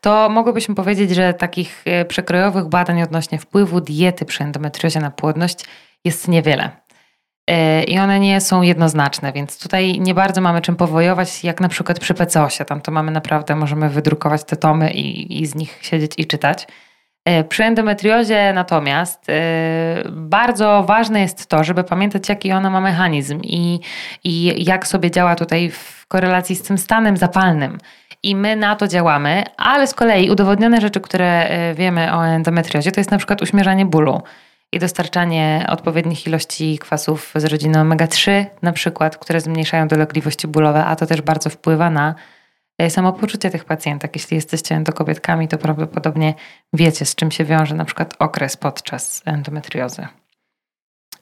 to 0.00 0.28
mogłybyśmy 0.28 0.74
powiedzieć, 0.74 1.10
że 1.10 1.34
takich 1.34 1.84
y, 1.86 2.04
przekrojowych 2.04 2.68
badań 2.68 3.02
odnośnie 3.02 3.38
wpływu 3.38 3.80
diety 3.80 4.24
przy 4.24 4.44
endometriozie 4.44 5.00
na 5.00 5.10
płodność 5.10 5.64
jest 6.04 6.28
niewiele. 6.28 6.70
E, 7.50 7.82
i 7.84 7.98
one 7.98 8.20
nie 8.20 8.40
są 8.40 8.62
jednoznaczne, 8.62 9.32
więc 9.32 9.58
tutaj 9.58 10.00
nie 10.00 10.14
bardzo 10.14 10.40
mamy 10.40 10.60
czym 10.60 10.76
powojować, 10.76 11.44
jak 11.44 11.60
na 11.60 11.68
przykład 11.68 11.98
przy 11.98 12.14
PCOSie. 12.14 12.64
Tam 12.64 12.80
to 12.80 12.92
mamy 12.92 13.10
naprawdę, 13.10 13.56
możemy 13.56 13.88
wydrukować 13.88 14.44
te 14.44 14.56
tomy 14.56 14.90
i, 14.90 15.40
i 15.42 15.46
z 15.46 15.54
nich 15.54 15.78
siedzieć 15.82 16.12
i 16.16 16.26
czytać. 16.26 16.66
E, 17.24 17.44
przy 17.44 17.64
endometriozie 17.64 18.52
natomiast 18.52 19.28
e, 19.28 19.32
bardzo 20.10 20.82
ważne 20.82 21.20
jest 21.20 21.46
to, 21.46 21.64
żeby 21.64 21.84
pamiętać, 21.84 22.28
jaki 22.28 22.52
ona 22.52 22.70
ma 22.70 22.80
mechanizm 22.80 23.40
i, 23.42 23.80
i 24.24 24.64
jak 24.64 24.86
sobie 24.86 25.10
działa 25.10 25.36
tutaj 25.36 25.70
w 25.70 26.06
korelacji 26.08 26.56
z 26.56 26.62
tym 26.62 26.78
stanem 26.78 27.16
zapalnym. 27.16 27.78
I 28.22 28.36
my 28.36 28.56
na 28.56 28.76
to 28.76 28.88
działamy, 28.88 29.44
ale 29.56 29.86
z 29.86 29.94
kolei 29.94 30.30
udowodnione 30.30 30.80
rzeczy, 30.80 31.00
które 31.00 31.50
wiemy 31.74 32.16
o 32.16 32.26
endometriozie, 32.26 32.92
to 32.92 33.00
jest 33.00 33.10
na 33.10 33.18
przykład 33.18 33.42
uśmierzanie 33.42 33.86
bólu 33.86 34.22
i 34.72 34.78
dostarczanie 34.78 35.66
odpowiednich 35.68 36.26
ilości 36.26 36.78
kwasów 36.78 37.32
z 37.36 37.44
rodziny 37.44 37.78
omega-3 37.78 38.46
na 38.62 38.72
przykład, 38.72 39.16
które 39.16 39.40
zmniejszają 39.40 39.88
dolegliwości 39.88 40.48
bólowe, 40.48 40.84
a 40.84 40.96
to 40.96 41.06
też 41.06 41.22
bardzo 41.22 41.50
wpływa 41.50 41.90
na 41.90 42.14
e, 42.78 42.90
samopoczucie 42.90 43.50
tych 43.50 43.64
pacjentek. 43.64 44.16
Jeśli 44.16 44.34
jesteście 44.34 44.74
endokobietkami, 44.74 45.48
to 45.48 45.58
prawdopodobnie 45.58 46.34
wiecie, 46.72 47.04
z 47.04 47.14
czym 47.14 47.30
się 47.30 47.44
wiąże 47.44 47.74
na 47.74 47.84
przykład 47.84 48.14
okres 48.18 48.56
podczas 48.56 49.22
endometriozy. 49.24 50.06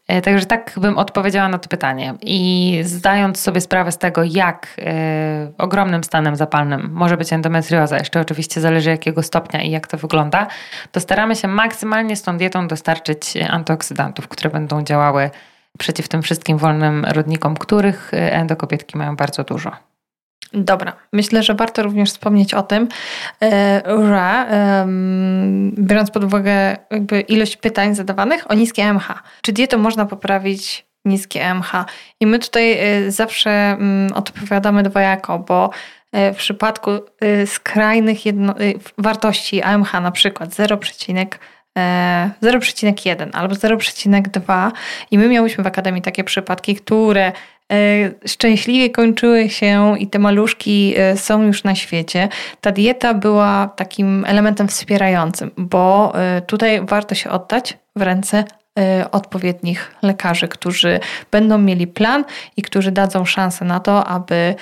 E, 0.09 0.23
także 0.23 0.47
tak 0.47 0.73
bym 0.77 0.99
odpowiedziała 0.99 1.49
na 1.49 1.59
to 1.59 1.69
pytanie. 1.69 2.15
I 2.21 2.81
zdając 2.85 3.41
sobie 3.41 3.61
sprawę 3.61 3.93
z 3.93 3.99
tego, 3.99 4.23
jak 4.25 4.77
y, 4.79 5.53
ogromnym 5.59 6.05
stanem 6.05 6.37
zapalnym 6.37 6.91
może 6.93 7.17
być 7.17 7.33
endometrioza, 7.33 7.99
jeszcze 7.99 8.21
oczywiście 8.21 8.61
zależy 8.61 8.91
jakiego 8.91 9.23
stopnia 9.23 9.63
i 9.63 9.71
jak 9.71 9.87
to 9.87 9.97
wygląda, 9.97 10.47
to 10.93 11.01
staramy 11.01 11.37
się 11.37 11.49
maksymalnie 11.49 12.17
z 12.17 12.23
tą 12.23 12.39
dietą 12.39 12.69
dostarczyć 12.69 13.35
antyoksydantów, 13.51 14.29
które 14.29 14.51
będą 14.51 14.85
działały 14.85 15.31
przeciw 15.79 16.09
tym 16.09 16.23
wszystkim 16.23 16.59
wolnym 16.59 17.05
rodnikom, 17.05 17.57
których 17.57 18.11
endokobietki 18.13 18.99
mają 18.99 19.17
bardzo 19.17 19.45
dużo. 19.45 19.73
Dobra, 20.53 20.93
myślę, 21.13 21.43
że 21.43 21.55
warto 21.55 21.83
również 21.83 22.11
wspomnieć 22.11 22.55
o 22.55 22.63
tym, 22.63 22.89
e, 23.43 23.83
że 24.09 24.47
biorąc 25.79 26.11
pod 26.11 26.25
uwagę 26.25 26.77
ilość 27.29 27.57
pytań 27.57 27.95
zadawanych 27.95 28.51
o 28.51 28.55
niskie 28.55 28.85
MH, 28.85 29.23
czy 29.43 29.53
dietą 29.53 29.79
można 29.79 30.07
poprawić 30.07 30.87
niskie 31.05 31.55
MH? 31.55 31.85
I 32.21 32.27
my 32.27 32.39
tutaj 32.39 32.73
e, 32.73 33.11
zawsze 33.11 33.51
mm, 33.51 34.13
odpowiadamy 34.13 34.83
dwojako, 34.83 35.39
bo 35.39 35.71
e, 36.13 36.35
w 36.35 36.37
przypadku 36.37 36.91
skrajnych 37.47 38.27
jedno, 38.27 38.55
wartości 38.99 39.63
AMH 39.63 39.93
na 39.93 40.11
przykład 40.11 40.55
0,1 42.43 43.29
albo 43.33 43.55
0,2 43.55 44.71
i 45.11 45.19
my 45.19 45.29
miałyśmy 45.29 45.65
w 45.65 45.67
Akademii 45.67 46.03
takie 46.03 46.25
przypadki, 46.25 46.77
które 46.77 47.33
E, 47.73 48.29
szczęśliwie 48.29 48.91
kończyły 48.91 49.49
się 49.49 49.99
i 49.99 50.07
te 50.07 50.19
maluszki 50.19 50.95
e, 50.97 51.17
są 51.17 51.43
już 51.43 51.65
na 51.65 51.75
świecie. 51.75 52.29
Ta 52.61 52.73
dieta 52.73 53.15
była 53.15 53.73
takim 53.77 54.25
elementem 54.25 54.69
wspierającym, 54.69 55.51
bo 55.57 56.13
e, 56.15 56.41
tutaj 56.41 56.87
warto 56.87 57.15
się 57.15 57.31
oddać 57.31 57.79
w 57.97 58.03
ręce 58.03 58.45
odpowiednich 59.13 59.95
lekarzy, 60.03 60.49
którzy 60.49 61.01
będą 61.31 61.59
mieli 61.59 61.87
plan 61.87 62.25
i 62.57 62.63
którzy 62.63 62.93
dadzą 62.93 63.25
szansę 63.25 63.65
na 63.65 63.81
to, 63.81 64.07
aby 64.07 64.55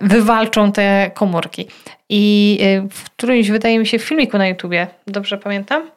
wywalczą 0.00 0.72
te 0.72 1.10
komórki. 1.14 1.66
I 2.08 2.58
w 2.90 3.10
którymś, 3.10 3.50
wydaje 3.50 3.78
mi 3.78 3.86
się, 3.86 3.98
filmiku 3.98 4.38
na 4.38 4.48
YouTubie, 4.48 4.86
dobrze 5.06 5.38
pamiętam? 5.38 5.95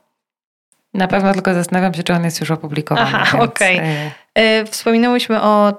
Na 0.94 1.08
pewno 1.08 1.34
tylko 1.34 1.54
zastanawiam 1.54 1.94
się, 1.94 2.04
czy 2.04 2.14
on 2.14 2.24
jest 2.24 2.40
już 2.40 2.52
opublikowany. 2.52 3.10
Aha, 3.14 3.40
okej. 3.40 3.78
Okay. 3.78 4.66
Wspominałyśmy 4.66 5.42
o 5.42 5.74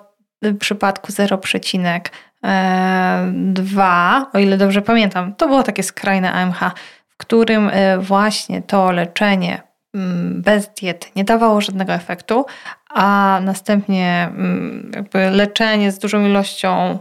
przypadku 0.59 1.13
0,2, 1.13 2.01
e, 2.45 4.27
o 4.33 4.39
ile 4.39 4.57
dobrze 4.57 4.83
pamiętam, 4.83 5.35
to 5.35 5.47
było 5.47 5.63
takie 5.63 5.83
skrajne 5.83 6.33
AMH, 6.33 6.61
w 7.09 7.17
którym 7.17 7.71
e, 7.73 7.99
właśnie 7.99 8.63
to 8.63 8.93
leczenie 8.93 9.63
mm, 9.95 10.43
bez 10.43 10.69
diety 10.69 11.09
nie 11.17 11.25
dawało 11.25 11.61
żadnego 11.61 11.93
efektu, 11.93 12.47
a 12.91 13.39
następnie 13.43 14.29
mm, 14.31 14.93
jakby 14.95 15.31
leczenie 15.31 15.93
z 15.93 15.99
dużą 15.99 16.27
ilością 16.27 16.99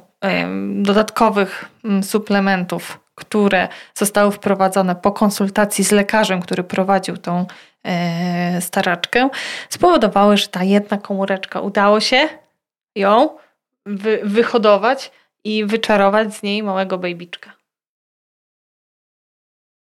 dodatkowych 0.76 1.70
mm, 1.86 2.04
suplementów, 2.04 3.00
które 3.20 3.68
zostały 3.94 4.32
wprowadzone 4.32 4.96
po 4.96 5.12
konsultacji 5.12 5.84
z 5.84 5.92
lekarzem, 5.92 6.42
który 6.42 6.64
prowadził 6.64 7.18
tą 7.18 7.46
e, 7.84 8.62
staraczkę, 8.62 9.30
spowodowały, 9.70 10.38
że 10.38 10.48
ta 10.48 10.64
jedna 10.64 10.98
komóreczka 10.98 11.62
udało 11.62 12.00
się 12.00 12.30
ją 12.96 13.38
wy, 13.86 14.20
wyhodować 14.24 15.12
i 15.44 15.66
wyczarować 15.66 16.34
z 16.34 16.44
niej 16.44 16.64
małego 16.64 16.98
babyczka. 16.98 17.54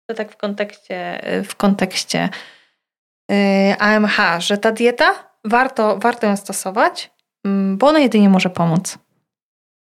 To 0.10 0.16
tak 0.16 0.32
w 0.32 0.38
kontekście, 0.38 1.22
w 1.44 1.56
kontekście 1.56 2.30
yy, 3.30 3.80
AMH, 3.80 4.18
że 4.40 4.58
ta 4.58 4.72
dieta 4.72 5.34
warto, 5.46 5.98
warto 5.98 6.28
ją 6.28 6.38
stosować, 6.38 7.12
mm, 7.46 7.78
bo 7.78 7.88
ona 7.88 8.00
jedynie 8.00 8.30
może 8.30 8.50
pomóc. 8.50 8.98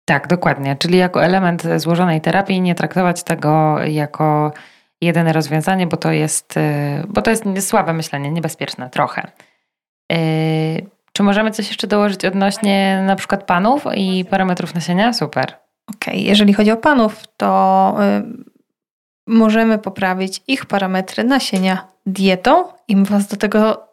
Tak, 0.06 0.28
dokładnie. 0.28 0.76
Czyli 0.80 0.98
jako 0.98 1.24
element 1.24 1.64
złożonej 1.78 2.22
terapii 2.22 2.62
nie 2.62 2.76
traktować 2.76 3.24
tego 3.24 3.80
jako 3.86 4.52
jedyne 5.02 5.34
rozwiązanie, 5.34 5.88
bo 5.88 5.98
to 5.98 6.12
jest, 6.12 6.56
yy, 6.56 7.04
bo 7.08 7.22
to 7.22 7.32
jest 7.32 7.44
słabe 7.62 7.94
myślenie, 7.94 8.32
niebezpieczne 8.32 8.90
trochę. 8.90 9.32
Yy, 10.12 10.18
czy 11.16 11.24
możemy 11.24 11.52
coś 11.52 11.68
jeszcze 11.68 11.88
dołożyć 11.88 12.26
odnośnie 12.26 13.04
na 13.06 13.16
przykład 13.16 13.44
panów 13.44 13.84
i 13.96 14.26
parametrów 14.30 14.76
nasienia? 14.76 15.14
Super. 15.14 15.44
Okej, 15.88 16.14
okay. 16.14 16.16
jeżeli 16.16 16.54
chodzi 16.54 16.72
o 16.72 16.78
panów, 16.78 17.24
to 17.38 17.96
y, 18.00 18.24
możemy 19.28 19.78
poprawić 19.78 20.42
ich 20.48 20.66
parametry 20.66 21.24
nasienia 21.24 21.88
dietą 22.06 22.64
i 22.88 22.96
Was 22.96 23.28
do 23.28 23.38
tego 23.38 23.88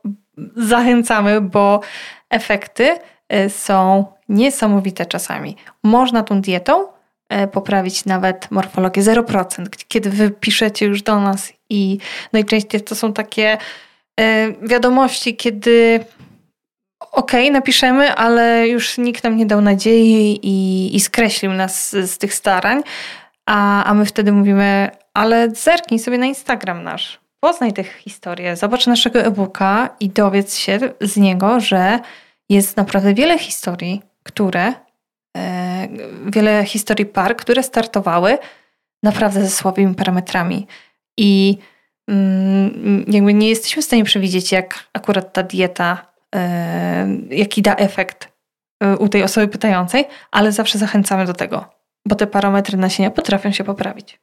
zachęcamy, 0.56 1.40
bo 1.40 1.80
efekty 2.30 2.98
y, 3.32 3.50
są 3.50 4.04
niesamowite 4.32 5.06
czasami. 5.06 5.56
Można 5.82 6.22
tą 6.22 6.40
dietą 6.40 6.86
e, 7.28 7.48
poprawić 7.48 8.04
nawet 8.04 8.50
morfologię 8.50 9.02
0%, 9.02 9.66
kiedy 9.88 10.10
wy 10.10 10.30
piszecie 10.30 10.86
już 10.86 11.02
do 11.02 11.20
nas 11.20 11.52
i 11.70 11.98
najczęściej 12.32 12.80
to 12.80 12.94
są 12.94 13.12
takie 13.12 13.58
e, 14.20 14.52
wiadomości, 14.52 15.36
kiedy 15.36 16.00
okej, 17.12 17.44
okay, 17.44 17.50
napiszemy, 17.50 18.14
ale 18.14 18.68
już 18.68 18.98
nikt 18.98 19.24
nam 19.24 19.36
nie 19.36 19.46
dał 19.46 19.60
nadziei 19.60 20.40
i, 20.42 20.96
i 20.96 21.00
skreślił 21.00 21.52
nas 21.52 21.90
z, 21.90 22.10
z 22.10 22.18
tych 22.18 22.34
starań, 22.34 22.82
a, 23.46 23.84
a 23.84 23.94
my 23.94 24.06
wtedy 24.06 24.32
mówimy, 24.32 24.90
ale 25.14 25.50
zerknij 25.50 26.00
sobie 26.00 26.18
na 26.18 26.26
Instagram 26.26 26.82
nasz, 26.82 27.20
poznaj 27.40 27.72
tę 27.72 27.84
historię, 27.84 28.56
zobacz 28.56 28.86
naszego 28.86 29.20
e-booka 29.20 29.88
i 30.00 30.08
dowiedz 30.08 30.56
się 30.56 30.78
z 31.00 31.16
niego, 31.16 31.60
że 31.60 31.98
jest 32.48 32.76
naprawdę 32.76 33.14
wiele 33.14 33.38
historii, 33.38 34.02
które, 34.22 34.74
e, 35.36 35.88
wiele 36.26 36.64
historii 36.64 37.06
par, 37.06 37.36
które 37.36 37.62
startowały 37.62 38.38
naprawdę 39.02 39.42
ze 39.42 39.50
słabymi 39.50 39.94
parametrami. 39.94 40.66
I 41.16 41.58
mm, 42.08 43.04
jakby 43.08 43.34
nie 43.34 43.48
jesteśmy 43.48 43.82
w 43.82 43.84
stanie 43.84 44.04
przewidzieć, 44.04 44.52
jak 44.52 44.74
akurat 44.92 45.32
ta 45.32 45.42
dieta, 45.42 46.06
e, 46.34 47.08
jaki 47.30 47.62
da 47.62 47.76
efekt 47.76 48.28
e, 48.82 48.96
u 48.96 49.08
tej 49.08 49.22
osoby 49.22 49.48
pytającej, 49.48 50.04
ale 50.30 50.52
zawsze 50.52 50.78
zachęcamy 50.78 51.26
do 51.26 51.32
tego, 51.32 51.64
bo 52.08 52.14
te 52.14 52.26
parametry 52.26 52.78
nasienia 52.78 53.10
potrafią 53.10 53.52
się 53.52 53.64
poprawić. 53.64 54.20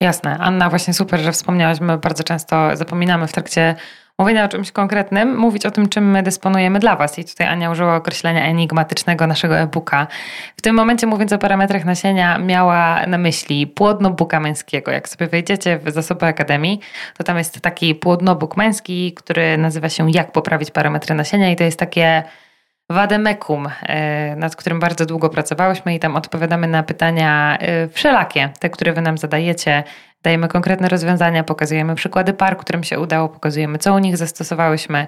Jasne. 0.00 0.38
Anna, 0.38 0.70
właśnie 0.70 0.94
super, 0.94 1.20
że 1.20 1.32
wspomniałaś. 1.32 1.80
My 1.80 1.98
bardzo 1.98 2.24
często 2.24 2.76
zapominamy 2.76 3.26
w 3.26 3.32
trakcie 3.32 3.76
mówienia 4.18 4.44
o 4.44 4.48
czymś 4.48 4.72
konkretnym, 4.72 5.36
mówić 5.36 5.66
o 5.66 5.70
tym, 5.70 5.88
czym 5.88 6.10
my 6.10 6.22
dysponujemy 6.22 6.78
dla 6.78 6.96
Was. 6.96 7.18
I 7.18 7.24
tutaj 7.24 7.46
Ania 7.46 7.70
użyła 7.70 7.96
określenia 7.96 8.44
enigmatycznego 8.44 9.26
naszego 9.26 9.58
e-booka. 9.58 10.06
W 10.56 10.62
tym 10.62 10.76
momencie, 10.76 11.06
mówiąc 11.06 11.32
o 11.32 11.38
parametrach 11.38 11.84
nasienia, 11.84 12.38
miała 12.38 13.06
na 13.06 13.18
myśli 13.18 13.66
płodnobuka 13.66 14.40
męskiego. 14.40 14.90
Jak 14.90 15.08
sobie 15.08 15.26
wejdziecie 15.26 15.78
w 15.78 15.90
zasoby 15.90 16.26
Akademii, 16.26 16.80
to 17.18 17.24
tam 17.24 17.38
jest 17.38 17.60
taki 17.60 17.94
płodnobuk 17.94 18.56
męski, 18.56 19.14
który 19.14 19.58
nazywa 19.58 19.88
się 19.88 20.10
Jak 20.10 20.32
poprawić 20.32 20.70
parametry 20.70 21.14
nasienia 21.14 21.50
i 21.50 21.56
to 21.56 21.64
jest 21.64 21.78
takie 21.78 22.22
Wademekum, 22.90 23.68
e, 23.82 24.36
nad 24.36 24.56
którym 24.56 24.80
bardzo 24.80 25.06
długo 25.06 25.28
pracowałyśmy 25.28 25.94
i 25.94 25.98
tam 25.98 26.16
odpowiadamy 26.16 26.66
na 26.68 26.82
pytania 26.82 27.58
e, 27.60 27.88
wszelakie, 27.88 28.48
te, 28.58 28.70
które 28.70 28.92
wy 28.92 29.00
nam 29.00 29.18
zadajecie. 29.18 29.84
Dajemy 30.22 30.48
konkretne 30.48 30.88
rozwiązania, 30.88 31.44
pokazujemy 31.44 31.94
przykłady 31.94 32.32
par, 32.32 32.56
którym 32.56 32.84
się 32.84 33.00
udało, 33.00 33.28
pokazujemy, 33.28 33.78
co 33.78 33.94
u 33.94 33.98
nich 33.98 34.16
zastosowałyśmy. 34.16 35.06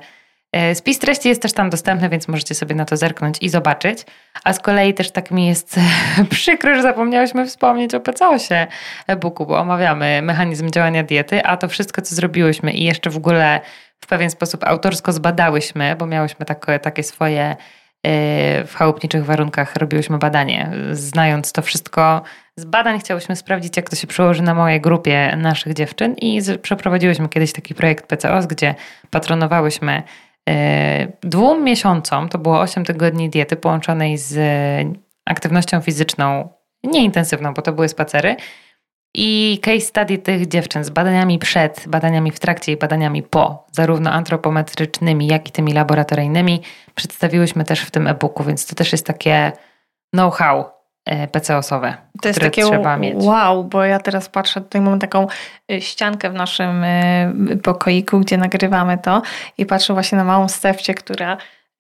E, 0.53 0.75
spis 0.75 0.99
treści 0.99 1.29
jest 1.29 1.43
też 1.43 1.53
tam 1.53 1.71
dostępny, 1.71 2.09
więc 2.09 2.29
możecie 2.29 2.55
sobie 2.55 2.75
na 2.75 2.85
to 2.85 2.97
zerknąć 2.97 3.39
i 3.41 3.49
zobaczyć. 3.49 4.07
A 4.45 4.53
z 4.53 4.61
kolei 4.61 4.95
też 4.95 5.11
tak 5.11 5.31
mi 5.31 5.47
jest 5.47 5.77
przykro, 6.31 6.75
że 6.75 6.83
zapomniałyśmy 6.83 7.47
wspomnieć 7.47 7.95
o 7.95 8.01
PCOS-ie 8.01 8.67
e-booku, 9.07 9.47
bo 9.47 9.59
omawiamy 9.59 10.23
mechanizm 10.23 10.71
działania 10.71 11.03
diety, 11.03 11.45
a 11.45 11.57
to 11.57 11.69
wszystko, 11.69 12.03
co 12.03 12.15
zrobiłyśmy 12.15 12.73
i 12.73 12.85
jeszcze 12.85 13.11
w 13.11 13.17
ogóle 13.17 13.61
w 14.01 14.07
pewien 14.07 14.31
sposób 14.31 14.65
autorsko 14.65 15.13
zbadałyśmy, 15.13 15.97
bo 15.97 16.07
miałyśmy 16.07 16.47
takie, 16.83 17.03
swoje 17.03 17.43
e, 17.43 17.57
w 18.65 18.75
chałupniczych 18.75 19.25
warunkach 19.25 19.77
robiłyśmy 19.77 20.19
badanie. 20.19 20.73
Znając 20.93 21.53
to 21.53 21.63
wszystko 21.63 22.23
z 22.61 22.65
badań, 22.65 23.01
chciałyśmy 23.01 23.37
sprawdzić, 23.37 23.77
jak 23.77 23.91
to 23.91 23.97
się 23.97 24.07
przełoży 24.07 24.43
na 24.43 24.55
mojej 24.55 24.81
grupie 24.81 25.37
naszych 25.37 25.75
dziewczyn 25.75 26.15
i 26.15 26.41
przeprowadziłyśmy 26.63 27.29
kiedyś 27.29 27.53
taki 27.53 27.75
projekt 27.75 28.07
PCOS, 28.07 28.47
gdzie 28.47 28.75
patronowałyśmy 29.11 30.03
e, 30.49 31.07
dwóm 31.21 31.65
miesiącom, 31.65 32.29
to 32.29 32.39
było 32.39 32.61
8 32.61 32.85
tygodni 32.85 33.31
diety 33.31 33.57
połączonej 33.57 34.19
z 34.19 34.39
aktywnością 35.25 35.81
fizyczną, 35.81 36.49
nieintensywną, 36.85 37.55
bo 37.55 37.63
to 37.63 37.73
były 37.73 37.89
spacery, 37.89 38.37
i 39.15 39.59
case 39.63 39.81
study 39.81 40.19
tych 40.19 40.49
dziewczyn 40.49 40.85
z 40.85 40.91
badaniami 40.91 41.39
przed, 41.39 41.85
badaniami 41.89 42.31
w 42.31 42.41
trakcie 42.41 42.73
i 42.73 42.77
badaniami 42.77 43.23
po, 43.23 43.67
zarówno 43.73 44.11
antropometrycznymi, 44.11 45.27
jak 45.27 45.49
i 45.49 45.53
tymi 45.53 45.73
laboratoryjnymi, 45.73 46.63
przedstawiłyśmy 46.95 47.65
też 47.65 47.81
w 47.81 47.91
tym 47.91 48.07
e-booku, 48.07 48.45
więc 48.45 48.67
to 48.67 48.75
też 48.75 48.93
jest 48.93 49.07
takie 49.07 49.53
know-how 50.15 50.80
PCOS-owe, 51.33 51.95
to 52.23 52.29
jest 52.29 52.41
takie 52.41 52.63
trzeba 52.63 52.97
mieć. 52.97 53.15
Wow, 53.19 53.65
bo 53.65 53.85
ja 53.85 53.99
teraz 53.99 54.29
patrzę, 54.29 54.61
tutaj 54.61 54.81
mamy 54.81 54.99
taką 54.99 55.27
e, 55.73 55.81
ściankę 55.81 56.31
w 56.31 56.35
naszym 56.35 56.85
e, 56.85 57.33
pokoiku, 57.63 58.21
gdzie 58.21 58.37
nagrywamy 58.37 58.99
to 58.99 59.23
i 59.59 59.67
patrzę 59.67 59.93
właśnie 59.93 60.19
na 60.19 60.25
małą 60.25 60.49
Stefcie, 60.49 60.95
która 60.95 61.37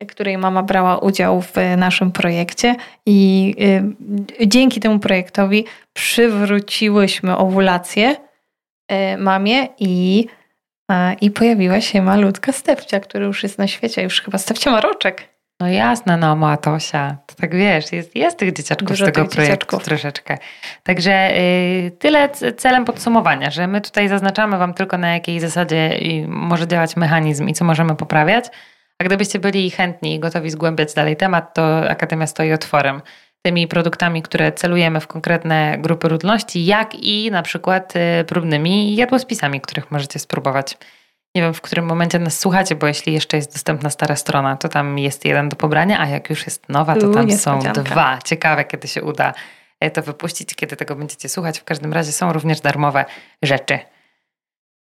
której 0.09 0.38
mama 0.38 0.62
brała 0.62 0.98
udział 0.98 1.42
w 1.42 1.54
naszym 1.76 2.12
projekcie 2.12 2.76
i 3.06 3.54
dzięki 4.46 4.80
temu 4.80 4.98
projektowi 4.98 5.64
przywróciłyśmy 5.92 7.37
owulację 7.37 8.16
mamie 9.18 9.68
i, 9.78 10.26
i 11.20 11.30
pojawiła 11.30 11.80
się 11.80 12.02
malutka 12.02 12.52
Stefcia, 12.52 13.00
która 13.00 13.24
już 13.24 13.42
jest 13.42 13.59
na 13.59 13.66
świecie. 13.66 14.02
Już 14.02 14.20
chyba 14.20 14.38
Stefcia 14.38 14.70
ma 14.70 14.80
roczek. 14.80 15.28
No 15.61 15.68
jasne, 15.68 16.16
no 16.16 16.37
Matosia. 16.37 17.16
To 17.27 17.35
tak 17.35 17.55
wiesz, 17.55 17.92
jest, 17.92 18.16
jest 18.16 18.38
tych 18.38 18.53
dzieciaczków 18.53 18.88
Dużo 18.88 19.05
z 19.05 19.09
tego 19.09 19.20
projektu 19.25 19.42
dzieciaczków. 19.42 19.85
troszeczkę. 19.85 20.38
Także 20.83 21.38
y, 21.38 21.90
tyle 21.99 22.29
celem 22.57 22.85
podsumowania, 22.85 23.51
że 23.51 23.66
my 23.66 23.81
tutaj 23.81 24.09
zaznaczamy 24.09 24.59
Wam 24.59 24.75
tylko 24.75 24.99
na 24.99 25.14
jakiej 25.14 25.40
zasadzie 25.40 26.01
może 26.29 26.66
działać 26.66 26.96
mechanizm 26.96 27.49
i 27.49 27.53
co 27.53 27.64
możemy 27.64 27.96
poprawiać, 27.96 28.44
a 28.99 29.05
gdybyście 29.05 29.38
byli 29.38 29.70
chętni 29.70 30.14
i 30.14 30.20
gotowi 30.20 30.51
zgłębiać 30.51 30.94
dalej 30.94 31.16
temat, 31.16 31.55
to 31.55 31.90
Akademia 31.90 32.27
stoi 32.27 32.53
otworem 32.53 33.03
tymi 33.42 33.68
produktami, 33.68 34.23
które 34.23 34.53
celujemy 34.53 35.01
w 35.01 35.07
konkretne 35.07 35.77
grupy 35.79 36.09
ludności, 36.09 36.66
jak 36.66 36.94
i 36.94 37.31
na 37.31 37.42
przykład 37.42 37.94
y, 37.96 38.25
próbnymi 38.25 38.96
jadłospisami, 38.96 39.61
których 39.61 39.90
możecie 39.90 40.18
spróbować. 40.18 40.77
Nie 41.35 41.43
wiem, 41.43 41.55
w 41.55 41.61
którym 41.61 41.85
momencie 41.85 42.19
nas 42.19 42.38
słuchacie, 42.38 42.75
bo 42.75 42.87
jeśli 42.87 43.12
jeszcze 43.12 43.37
jest 43.37 43.53
dostępna 43.53 43.90
stara 43.90 44.16
strona, 44.16 44.57
to 44.57 44.69
tam 44.69 44.99
jest 44.99 45.25
jeden 45.25 45.49
do 45.49 45.57
pobrania, 45.57 46.01
a 46.01 46.09
jak 46.09 46.31
już 46.31 46.47
jest 46.47 46.69
nowa, 46.69 46.97
to 46.97 47.09
tam 47.09 47.31
są 47.31 47.59
dwa. 47.59 48.19
Ciekawe, 48.25 48.64
kiedy 48.64 48.88
się 48.88 49.03
uda 49.03 49.35
e, 49.81 49.90
to 49.90 50.03
wypuścić, 50.03 50.55
kiedy 50.55 50.77
tego 50.77 50.97
będziecie 50.97 51.29
słuchać. 51.29 51.59
W 51.59 51.64
każdym 51.64 51.93
razie 51.93 52.12
są 52.12 52.33
również 52.33 52.61
darmowe 52.61 53.05
rzeczy. 53.43 53.79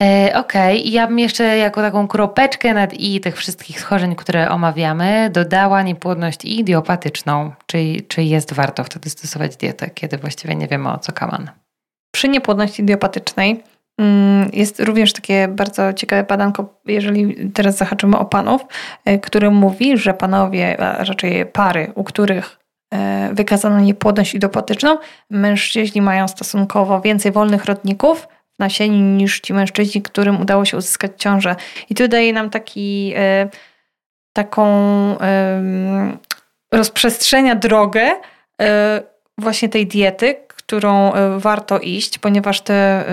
E, 0.04 0.34
okej, 0.36 0.80
okay. 0.80 0.91
ja 0.91 1.08
bym 1.08 1.19
jeszcze 1.19 1.58
jako 1.58 1.82
taką 1.82 2.08
kropeczkę 2.08 2.73
nad 2.73 2.93
i 2.93 3.19
tych 3.19 3.38
wszystkich 3.38 3.80
schorzeń, 3.80 4.15
które 4.15 4.49
omawiamy, 4.49 5.30
dodała 5.34 5.82
niepłodność 5.82 6.45
idiopatyczną. 6.45 7.52
Czy, 7.65 8.02
czy 8.08 8.23
jest 8.23 8.54
warto 8.54 8.84
wtedy 8.84 9.10
stosować 9.10 9.58
dietę, 9.58 9.89
kiedy 9.89 10.17
właściwie 10.17 10.56
nie 10.56 10.67
wiemy 10.67 10.91
o 10.91 10.97
co 10.97 11.12
kaman? 11.12 11.52
Przy 12.12 12.30
niepłodności 12.30 12.82
idiopatycznej 12.82 13.63
jest 14.53 14.79
również 14.79 15.13
takie 15.13 15.47
bardzo 15.47 15.93
ciekawe 15.93 16.23
badanko, 16.23 16.79
jeżeli 16.85 17.51
teraz 17.51 17.77
zahaczymy 17.77 18.17
o 18.17 18.25
panów, 18.25 18.62
e, 19.05 19.19
które 19.19 19.49
mówi, 19.49 19.97
że 19.97 20.13
panowie, 20.13 20.81
a 20.81 21.03
raczej 21.03 21.45
pary, 21.45 21.91
u 21.95 22.03
których 22.03 22.59
e, 22.93 23.29
wykazano 23.33 23.79
niepłodność 23.79 24.35
idiopatyczną, 24.35 24.97
mężczyźni 25.29 26.01
mają 26.01 26.27
stosunkowo 26.27 27.01
więcej 27.01 27.31
wolnych 27.31 27.65
rodników, 27.65 28.27
nasieni 28.59 29.01
niż 29.01 29.39
ci 29.39 29.53
mężczyźni, 29.53 30.01
którym 30.01 30.41
udało 30.41 30.65
się 30.65 30.77
uzyskać 30.77 31.12
ciążę. 31.17 31.55
I 31.89 31.95
to 31.95 32.07
daje 32.07 32.33
nam 32.33 32.49
taki, 32.49 33.13
e, 33.15 33.49
taką 34.33 34.69
rozprzestrzenia 36.71 37.55
drogę 37.55 38.12
właśnie 39.38 39.69
tej 39.69 39.88
diety, 39.88 40.35
którą 40.69 41.13
e, 41.13 41.39
warto 41.39 41.79
iść, 41.79 42.19
ponieważ 42.19 42.62
te 42.62 43.05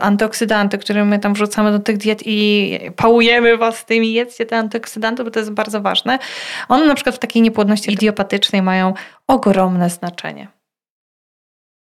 antyoksydanty, 0.00 0.78
które 0.78 1.04
my 1.04 1.18
tam 1.18 1.34
wrzucamy 1.34 1.72
do 1.72 1.78
tych 1.78 1.96
diet 1.96 2.22
i 2.26 2.78
pałujemy 2.96 3.56
was 3.56 3.86
tymi, 3.86 4.12
jedzcie 4.12 4.46
te 4.46 4.56
antyoksydanty, 4.56 5.24
bo 5.24 5.30
to 5.30 5.38
jest 5.38 5.52
bardzo 5.52 5.80
ważne. 5.80 6.18
One 6.68 6.86
na 6.86 6.94
przykład 6.94 7.16
w 7.16 7.18
takiej 7.18 7.42
niepłodności 7.42 7.92
idiopatycznej 7.92 8.62
mają 8.62 8.94
ogromne 9.26 9.90
znaczenie. 9.90 10.48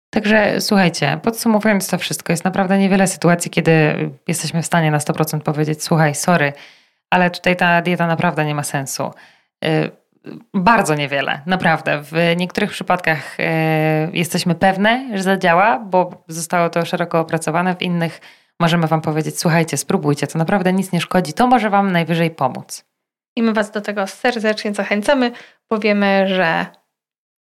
Także 0.09 0.61
słuchajcie, 0.61 1.19
podsumowując 1.23 1.87
to 1.87 1.97
wszystko, 1.97 2.33
jest 2.33 2.45
naprawdę 2.45 2.77
niewiele 2.77 3.07
sytuacji, 3.07 3.51
kiedy 3.51 3.71
jesteśmy 4.27 4.61
w 4.61 4.65
stanie 4.65 4.91
na 4.91 4.97
100% 4.97 5.39
powiedzieć: 5.39 5.83
Słuchaj, 5.83 6.15
sorry, 6.15 6.53
ale 7.09 7.29
tutaj 7.29 7.55
ta 7.55 7.81
dieta 7.81 8.07
naprawdę 8.07 8.45
nie 8.45 8.55
ma 8.55 8.63
sensu. 8.63 9.11
Bardzo 10.53 10.95
niewiele, 10.95 11.41
naprawdę. 11.45 12.01
W 12.03 12.13
niektórych 12.37 12.71
przypadkach 12.71 13.39
y, 13.39 13.43
jesteśmy 14.13 14.55
pewne, 14.55 15.09
że 15.13 15.23
zadziała, 15.23 15.79
bo 15.79 16.23
zostało 16.27 16.69
to 16.69 16.85
szeroko 16.85 17.19
opracowane, 17.19 17.75
w 17.75 17.81
innych 17.81 18.21
możemy 18.59 18.87
Wam 18.87 19.01
powiedzieć: 19.01 19.39
Słuchajcie, 19.39 19.77
spróbujcie, 19.77 20.27
to 20.27 20.39
naprawdę 20.39 20.73
nic 20.73 20.91
nie 20.91 21.01
szkodzi, 21.01 21.33
to 21.33 21.47
może 21.47 21.69
Wam 21.69 21.91
najwyżej 21.91 22.31
pomóc. 22.31 22.85
I 23.35 23.43
my 23.43 23.53
Was 23.53 23.71
do 23.71 23.81
tego 23.81 24.07
serdecznie 24.07 24.73
zachęcamy. 24.73 25.31
Powiemy, 25.67 26.27
że 26.27 26.65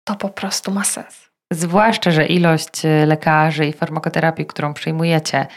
to 0.04 0.16
po 0.16 0.30
prostu 0.30 0.72
ma 0.72 0.84
sens. 0.84 1.30
Zwłaszcza, 1.52 2.12
że 2.12 2.26
ilość 2.26 2.86
e, 2.86 3.06
lekarzy 3.06 3.66
i 3.66 3.74
farmakoterapii, 3.74 4.46
którą 4.46 4.74
przyjmujecie, 4.74 5.48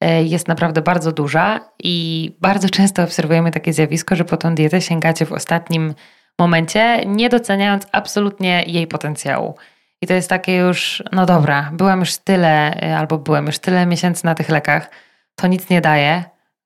e, 0.00 0.24
jest 0.24 0.48
naprawdę 0.48 0.82
bardzo 0.82 1.12
duża 1.12 1.60
i 1.82 2.36
bardzo 2.40 2.68
często 2.68 3.02
obserwujemy 3.02 3.50
takie 3.50 3.72
zjawisko, 3.72 4.16
że 4.16 4.24
po 4.24 4.36
tą 4.36 4.54
dietę 4.54 4.80
sięgacie 4.80 5.26
w 5.26 5.32
ostatnim 5.32 5.94
momencie, 6.38 7.06
nie 7.06 7.28
doceniając 7.28 7.86
absolutnie 7.92 8.64
jej 8.66 8.86
potencjału. 8.86 9.54
I 10.02 10.06
to 10.06 10.14
jest 10.14 10.28
takie 10.28 10.56
już, 10.56 11.02
no 11.12 11.26
dobra, 11.26 11.70
byłem 11.72 12.00
już 12.00 12.16
tyle, 12.16 12.84
y, 12.84 12.96
albo 12.96 13.18
byłem 13.18 13.46
już 13.46 13.58
tyle 13.58 13.86
miesięcy 13.86 14.24
na 14.24 14.34
tych 14.34 14.48
lekach, 14.48 14.90
to 15.34 15.46
nic 15.46 15.70
nie 15.70 15.80
daje, 15.80 16.24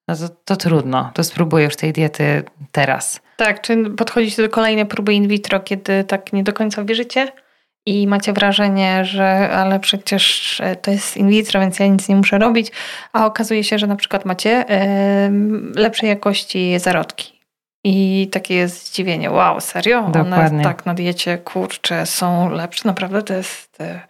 no 0.09 0.16
to, 0.16 0.28
to 0.44 0.56
trudno, 0.56 1.11
to 1.14 1.24
spróbuję 1.24 1.64
już 1.64 1.76
tej 1.76 1.92
diety 1.92 2.42
teraz. 2.72 3.20
Tak, 3.37 3.61
czy 3.61 3.90
podchodzicie 3.90 4.42
do 4.42 4.48
kolejnej 4.48 4.87
próby 4.87 5.14
in 5.14 5.28
vitro, 5.28 5.61
kiedy 5.61 6.04
tak 6.04 6.33
nie 6.33 6.42
do 6.42 6.52
końca 6.52 6.85
wierzycie 6.85 7.33
i 7.87 8.06
macie 8.06 8.33
wrażenie, 8.33 9.04
że 9.04 9.50
ale 9.50 9.80
przecież 9.80 10.61
e, 10.61 10.76
to 10.76 10.90
jest 10.90 11.16
in 11.16 11.28
vitro, 11.28 11.61
więc 11.61 11.78
ja 11.78 11.87
nic 11.87 12.09
nie 12.09 12.16
muszę 12.16 12.38
robić, 12.38 12.72
a 13.12 13.26
okazuje 13.26 13.64
się, 13.64 13.78
że 13.78 13.87
na 13.87 13.96
przykład 13.96 14.24
macie 14.24 14.64
lepszej 15.76 16.09
jakości 16.09 16.78
zarodki. 16.78 17.39
I 17.85 18.29
takie 18.33 18.55
jest 18.55 18.87
zdziwienie, 18.87 19.31
wow, 19.31 19.61
serio? 19.61 20.03
Dokładnie. 20.03 20.59
One 20.59 20.62
tak 20.62 20.87
na 20.87 20.95
diecie, 20.95 21.38
kurcze, 21.38 22.07
są 22.07 22.51
lepsze. 22.51 22.88
Naprawdę 22.88 23.23
to 23.23 23.35
jest, 23.35 23.81
e, 23.81 24.01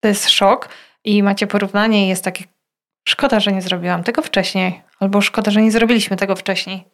to 0.00 0.08
jest 0.08 0.30
szok. 0.30 0.68
I 1.04 1.22
macie 1.22 1.46
porównanie 1.46 2.06
i 2.06 2.08
jest 2.08 2.24
takie, 2.24 2.44
szkoda, 3.08 3.40
że 3.40 3.52
nie 3.52 3.62
zrobiłam 3.62 4.02
tego 4.02 4.22
wcześniej. 4.22 4.82
Albo 5.00 5.20
szkoda, 5.20 5.50
że 5.50 5.62
nie 5.62 5.70
zrobiliśmy 5.70 6.16
tego 6.16 6.36
wcześniej. 6.36 6.84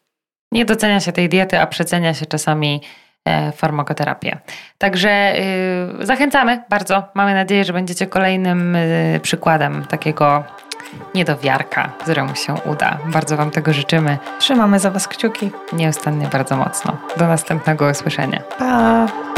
Nie 0.53 0.65
docenia 0.65 1.01
się 1.01 1.13
tej 1.13 1.29
diety, 1.29 1.61
a 1.61 1.67
przecenia 1.67 2.15
się 2.15 2.27
czasami 2.27 2.81
e, 3.25 3.53
farmakoterapię. 3.53 4.39
Także 4.79 5.35
yy, 5.99 6.07
zachęcamy 6.07 6.63
bardzo. 6.71 7.09
Mamy 7.15 7.35
nadzieję, 7.35 7.65
że 7.65 7.73
będziecie 7.73 8.07
kolejnym 8.07 8.77
yy, 9.13 9.21
przykładem 9.21 9.85
takiego 9.85 10.45
niedowiarka, 11.15 11.93
któremu 12.01 12.35
się 12.35 12.55
uda. 12.65 12.99
Bardzo 13.07 13.37
Wam 13.37 13.51
tego 13.51 13.73
życzymy. 13.73 14.19
Trzymamy 14.39 14.81
za 14.81 14.91
Was 14.91 15.09
kciuki. 15.09 15.51
Nieustannie 15.73 16.29
bardzo 16.33 16.57
mocno. 16.57 16.97
Do 17.17 17.27
następnego 17.27 17.91
usłyszenia. 17.91 18.41
Pa! 18.59 19.34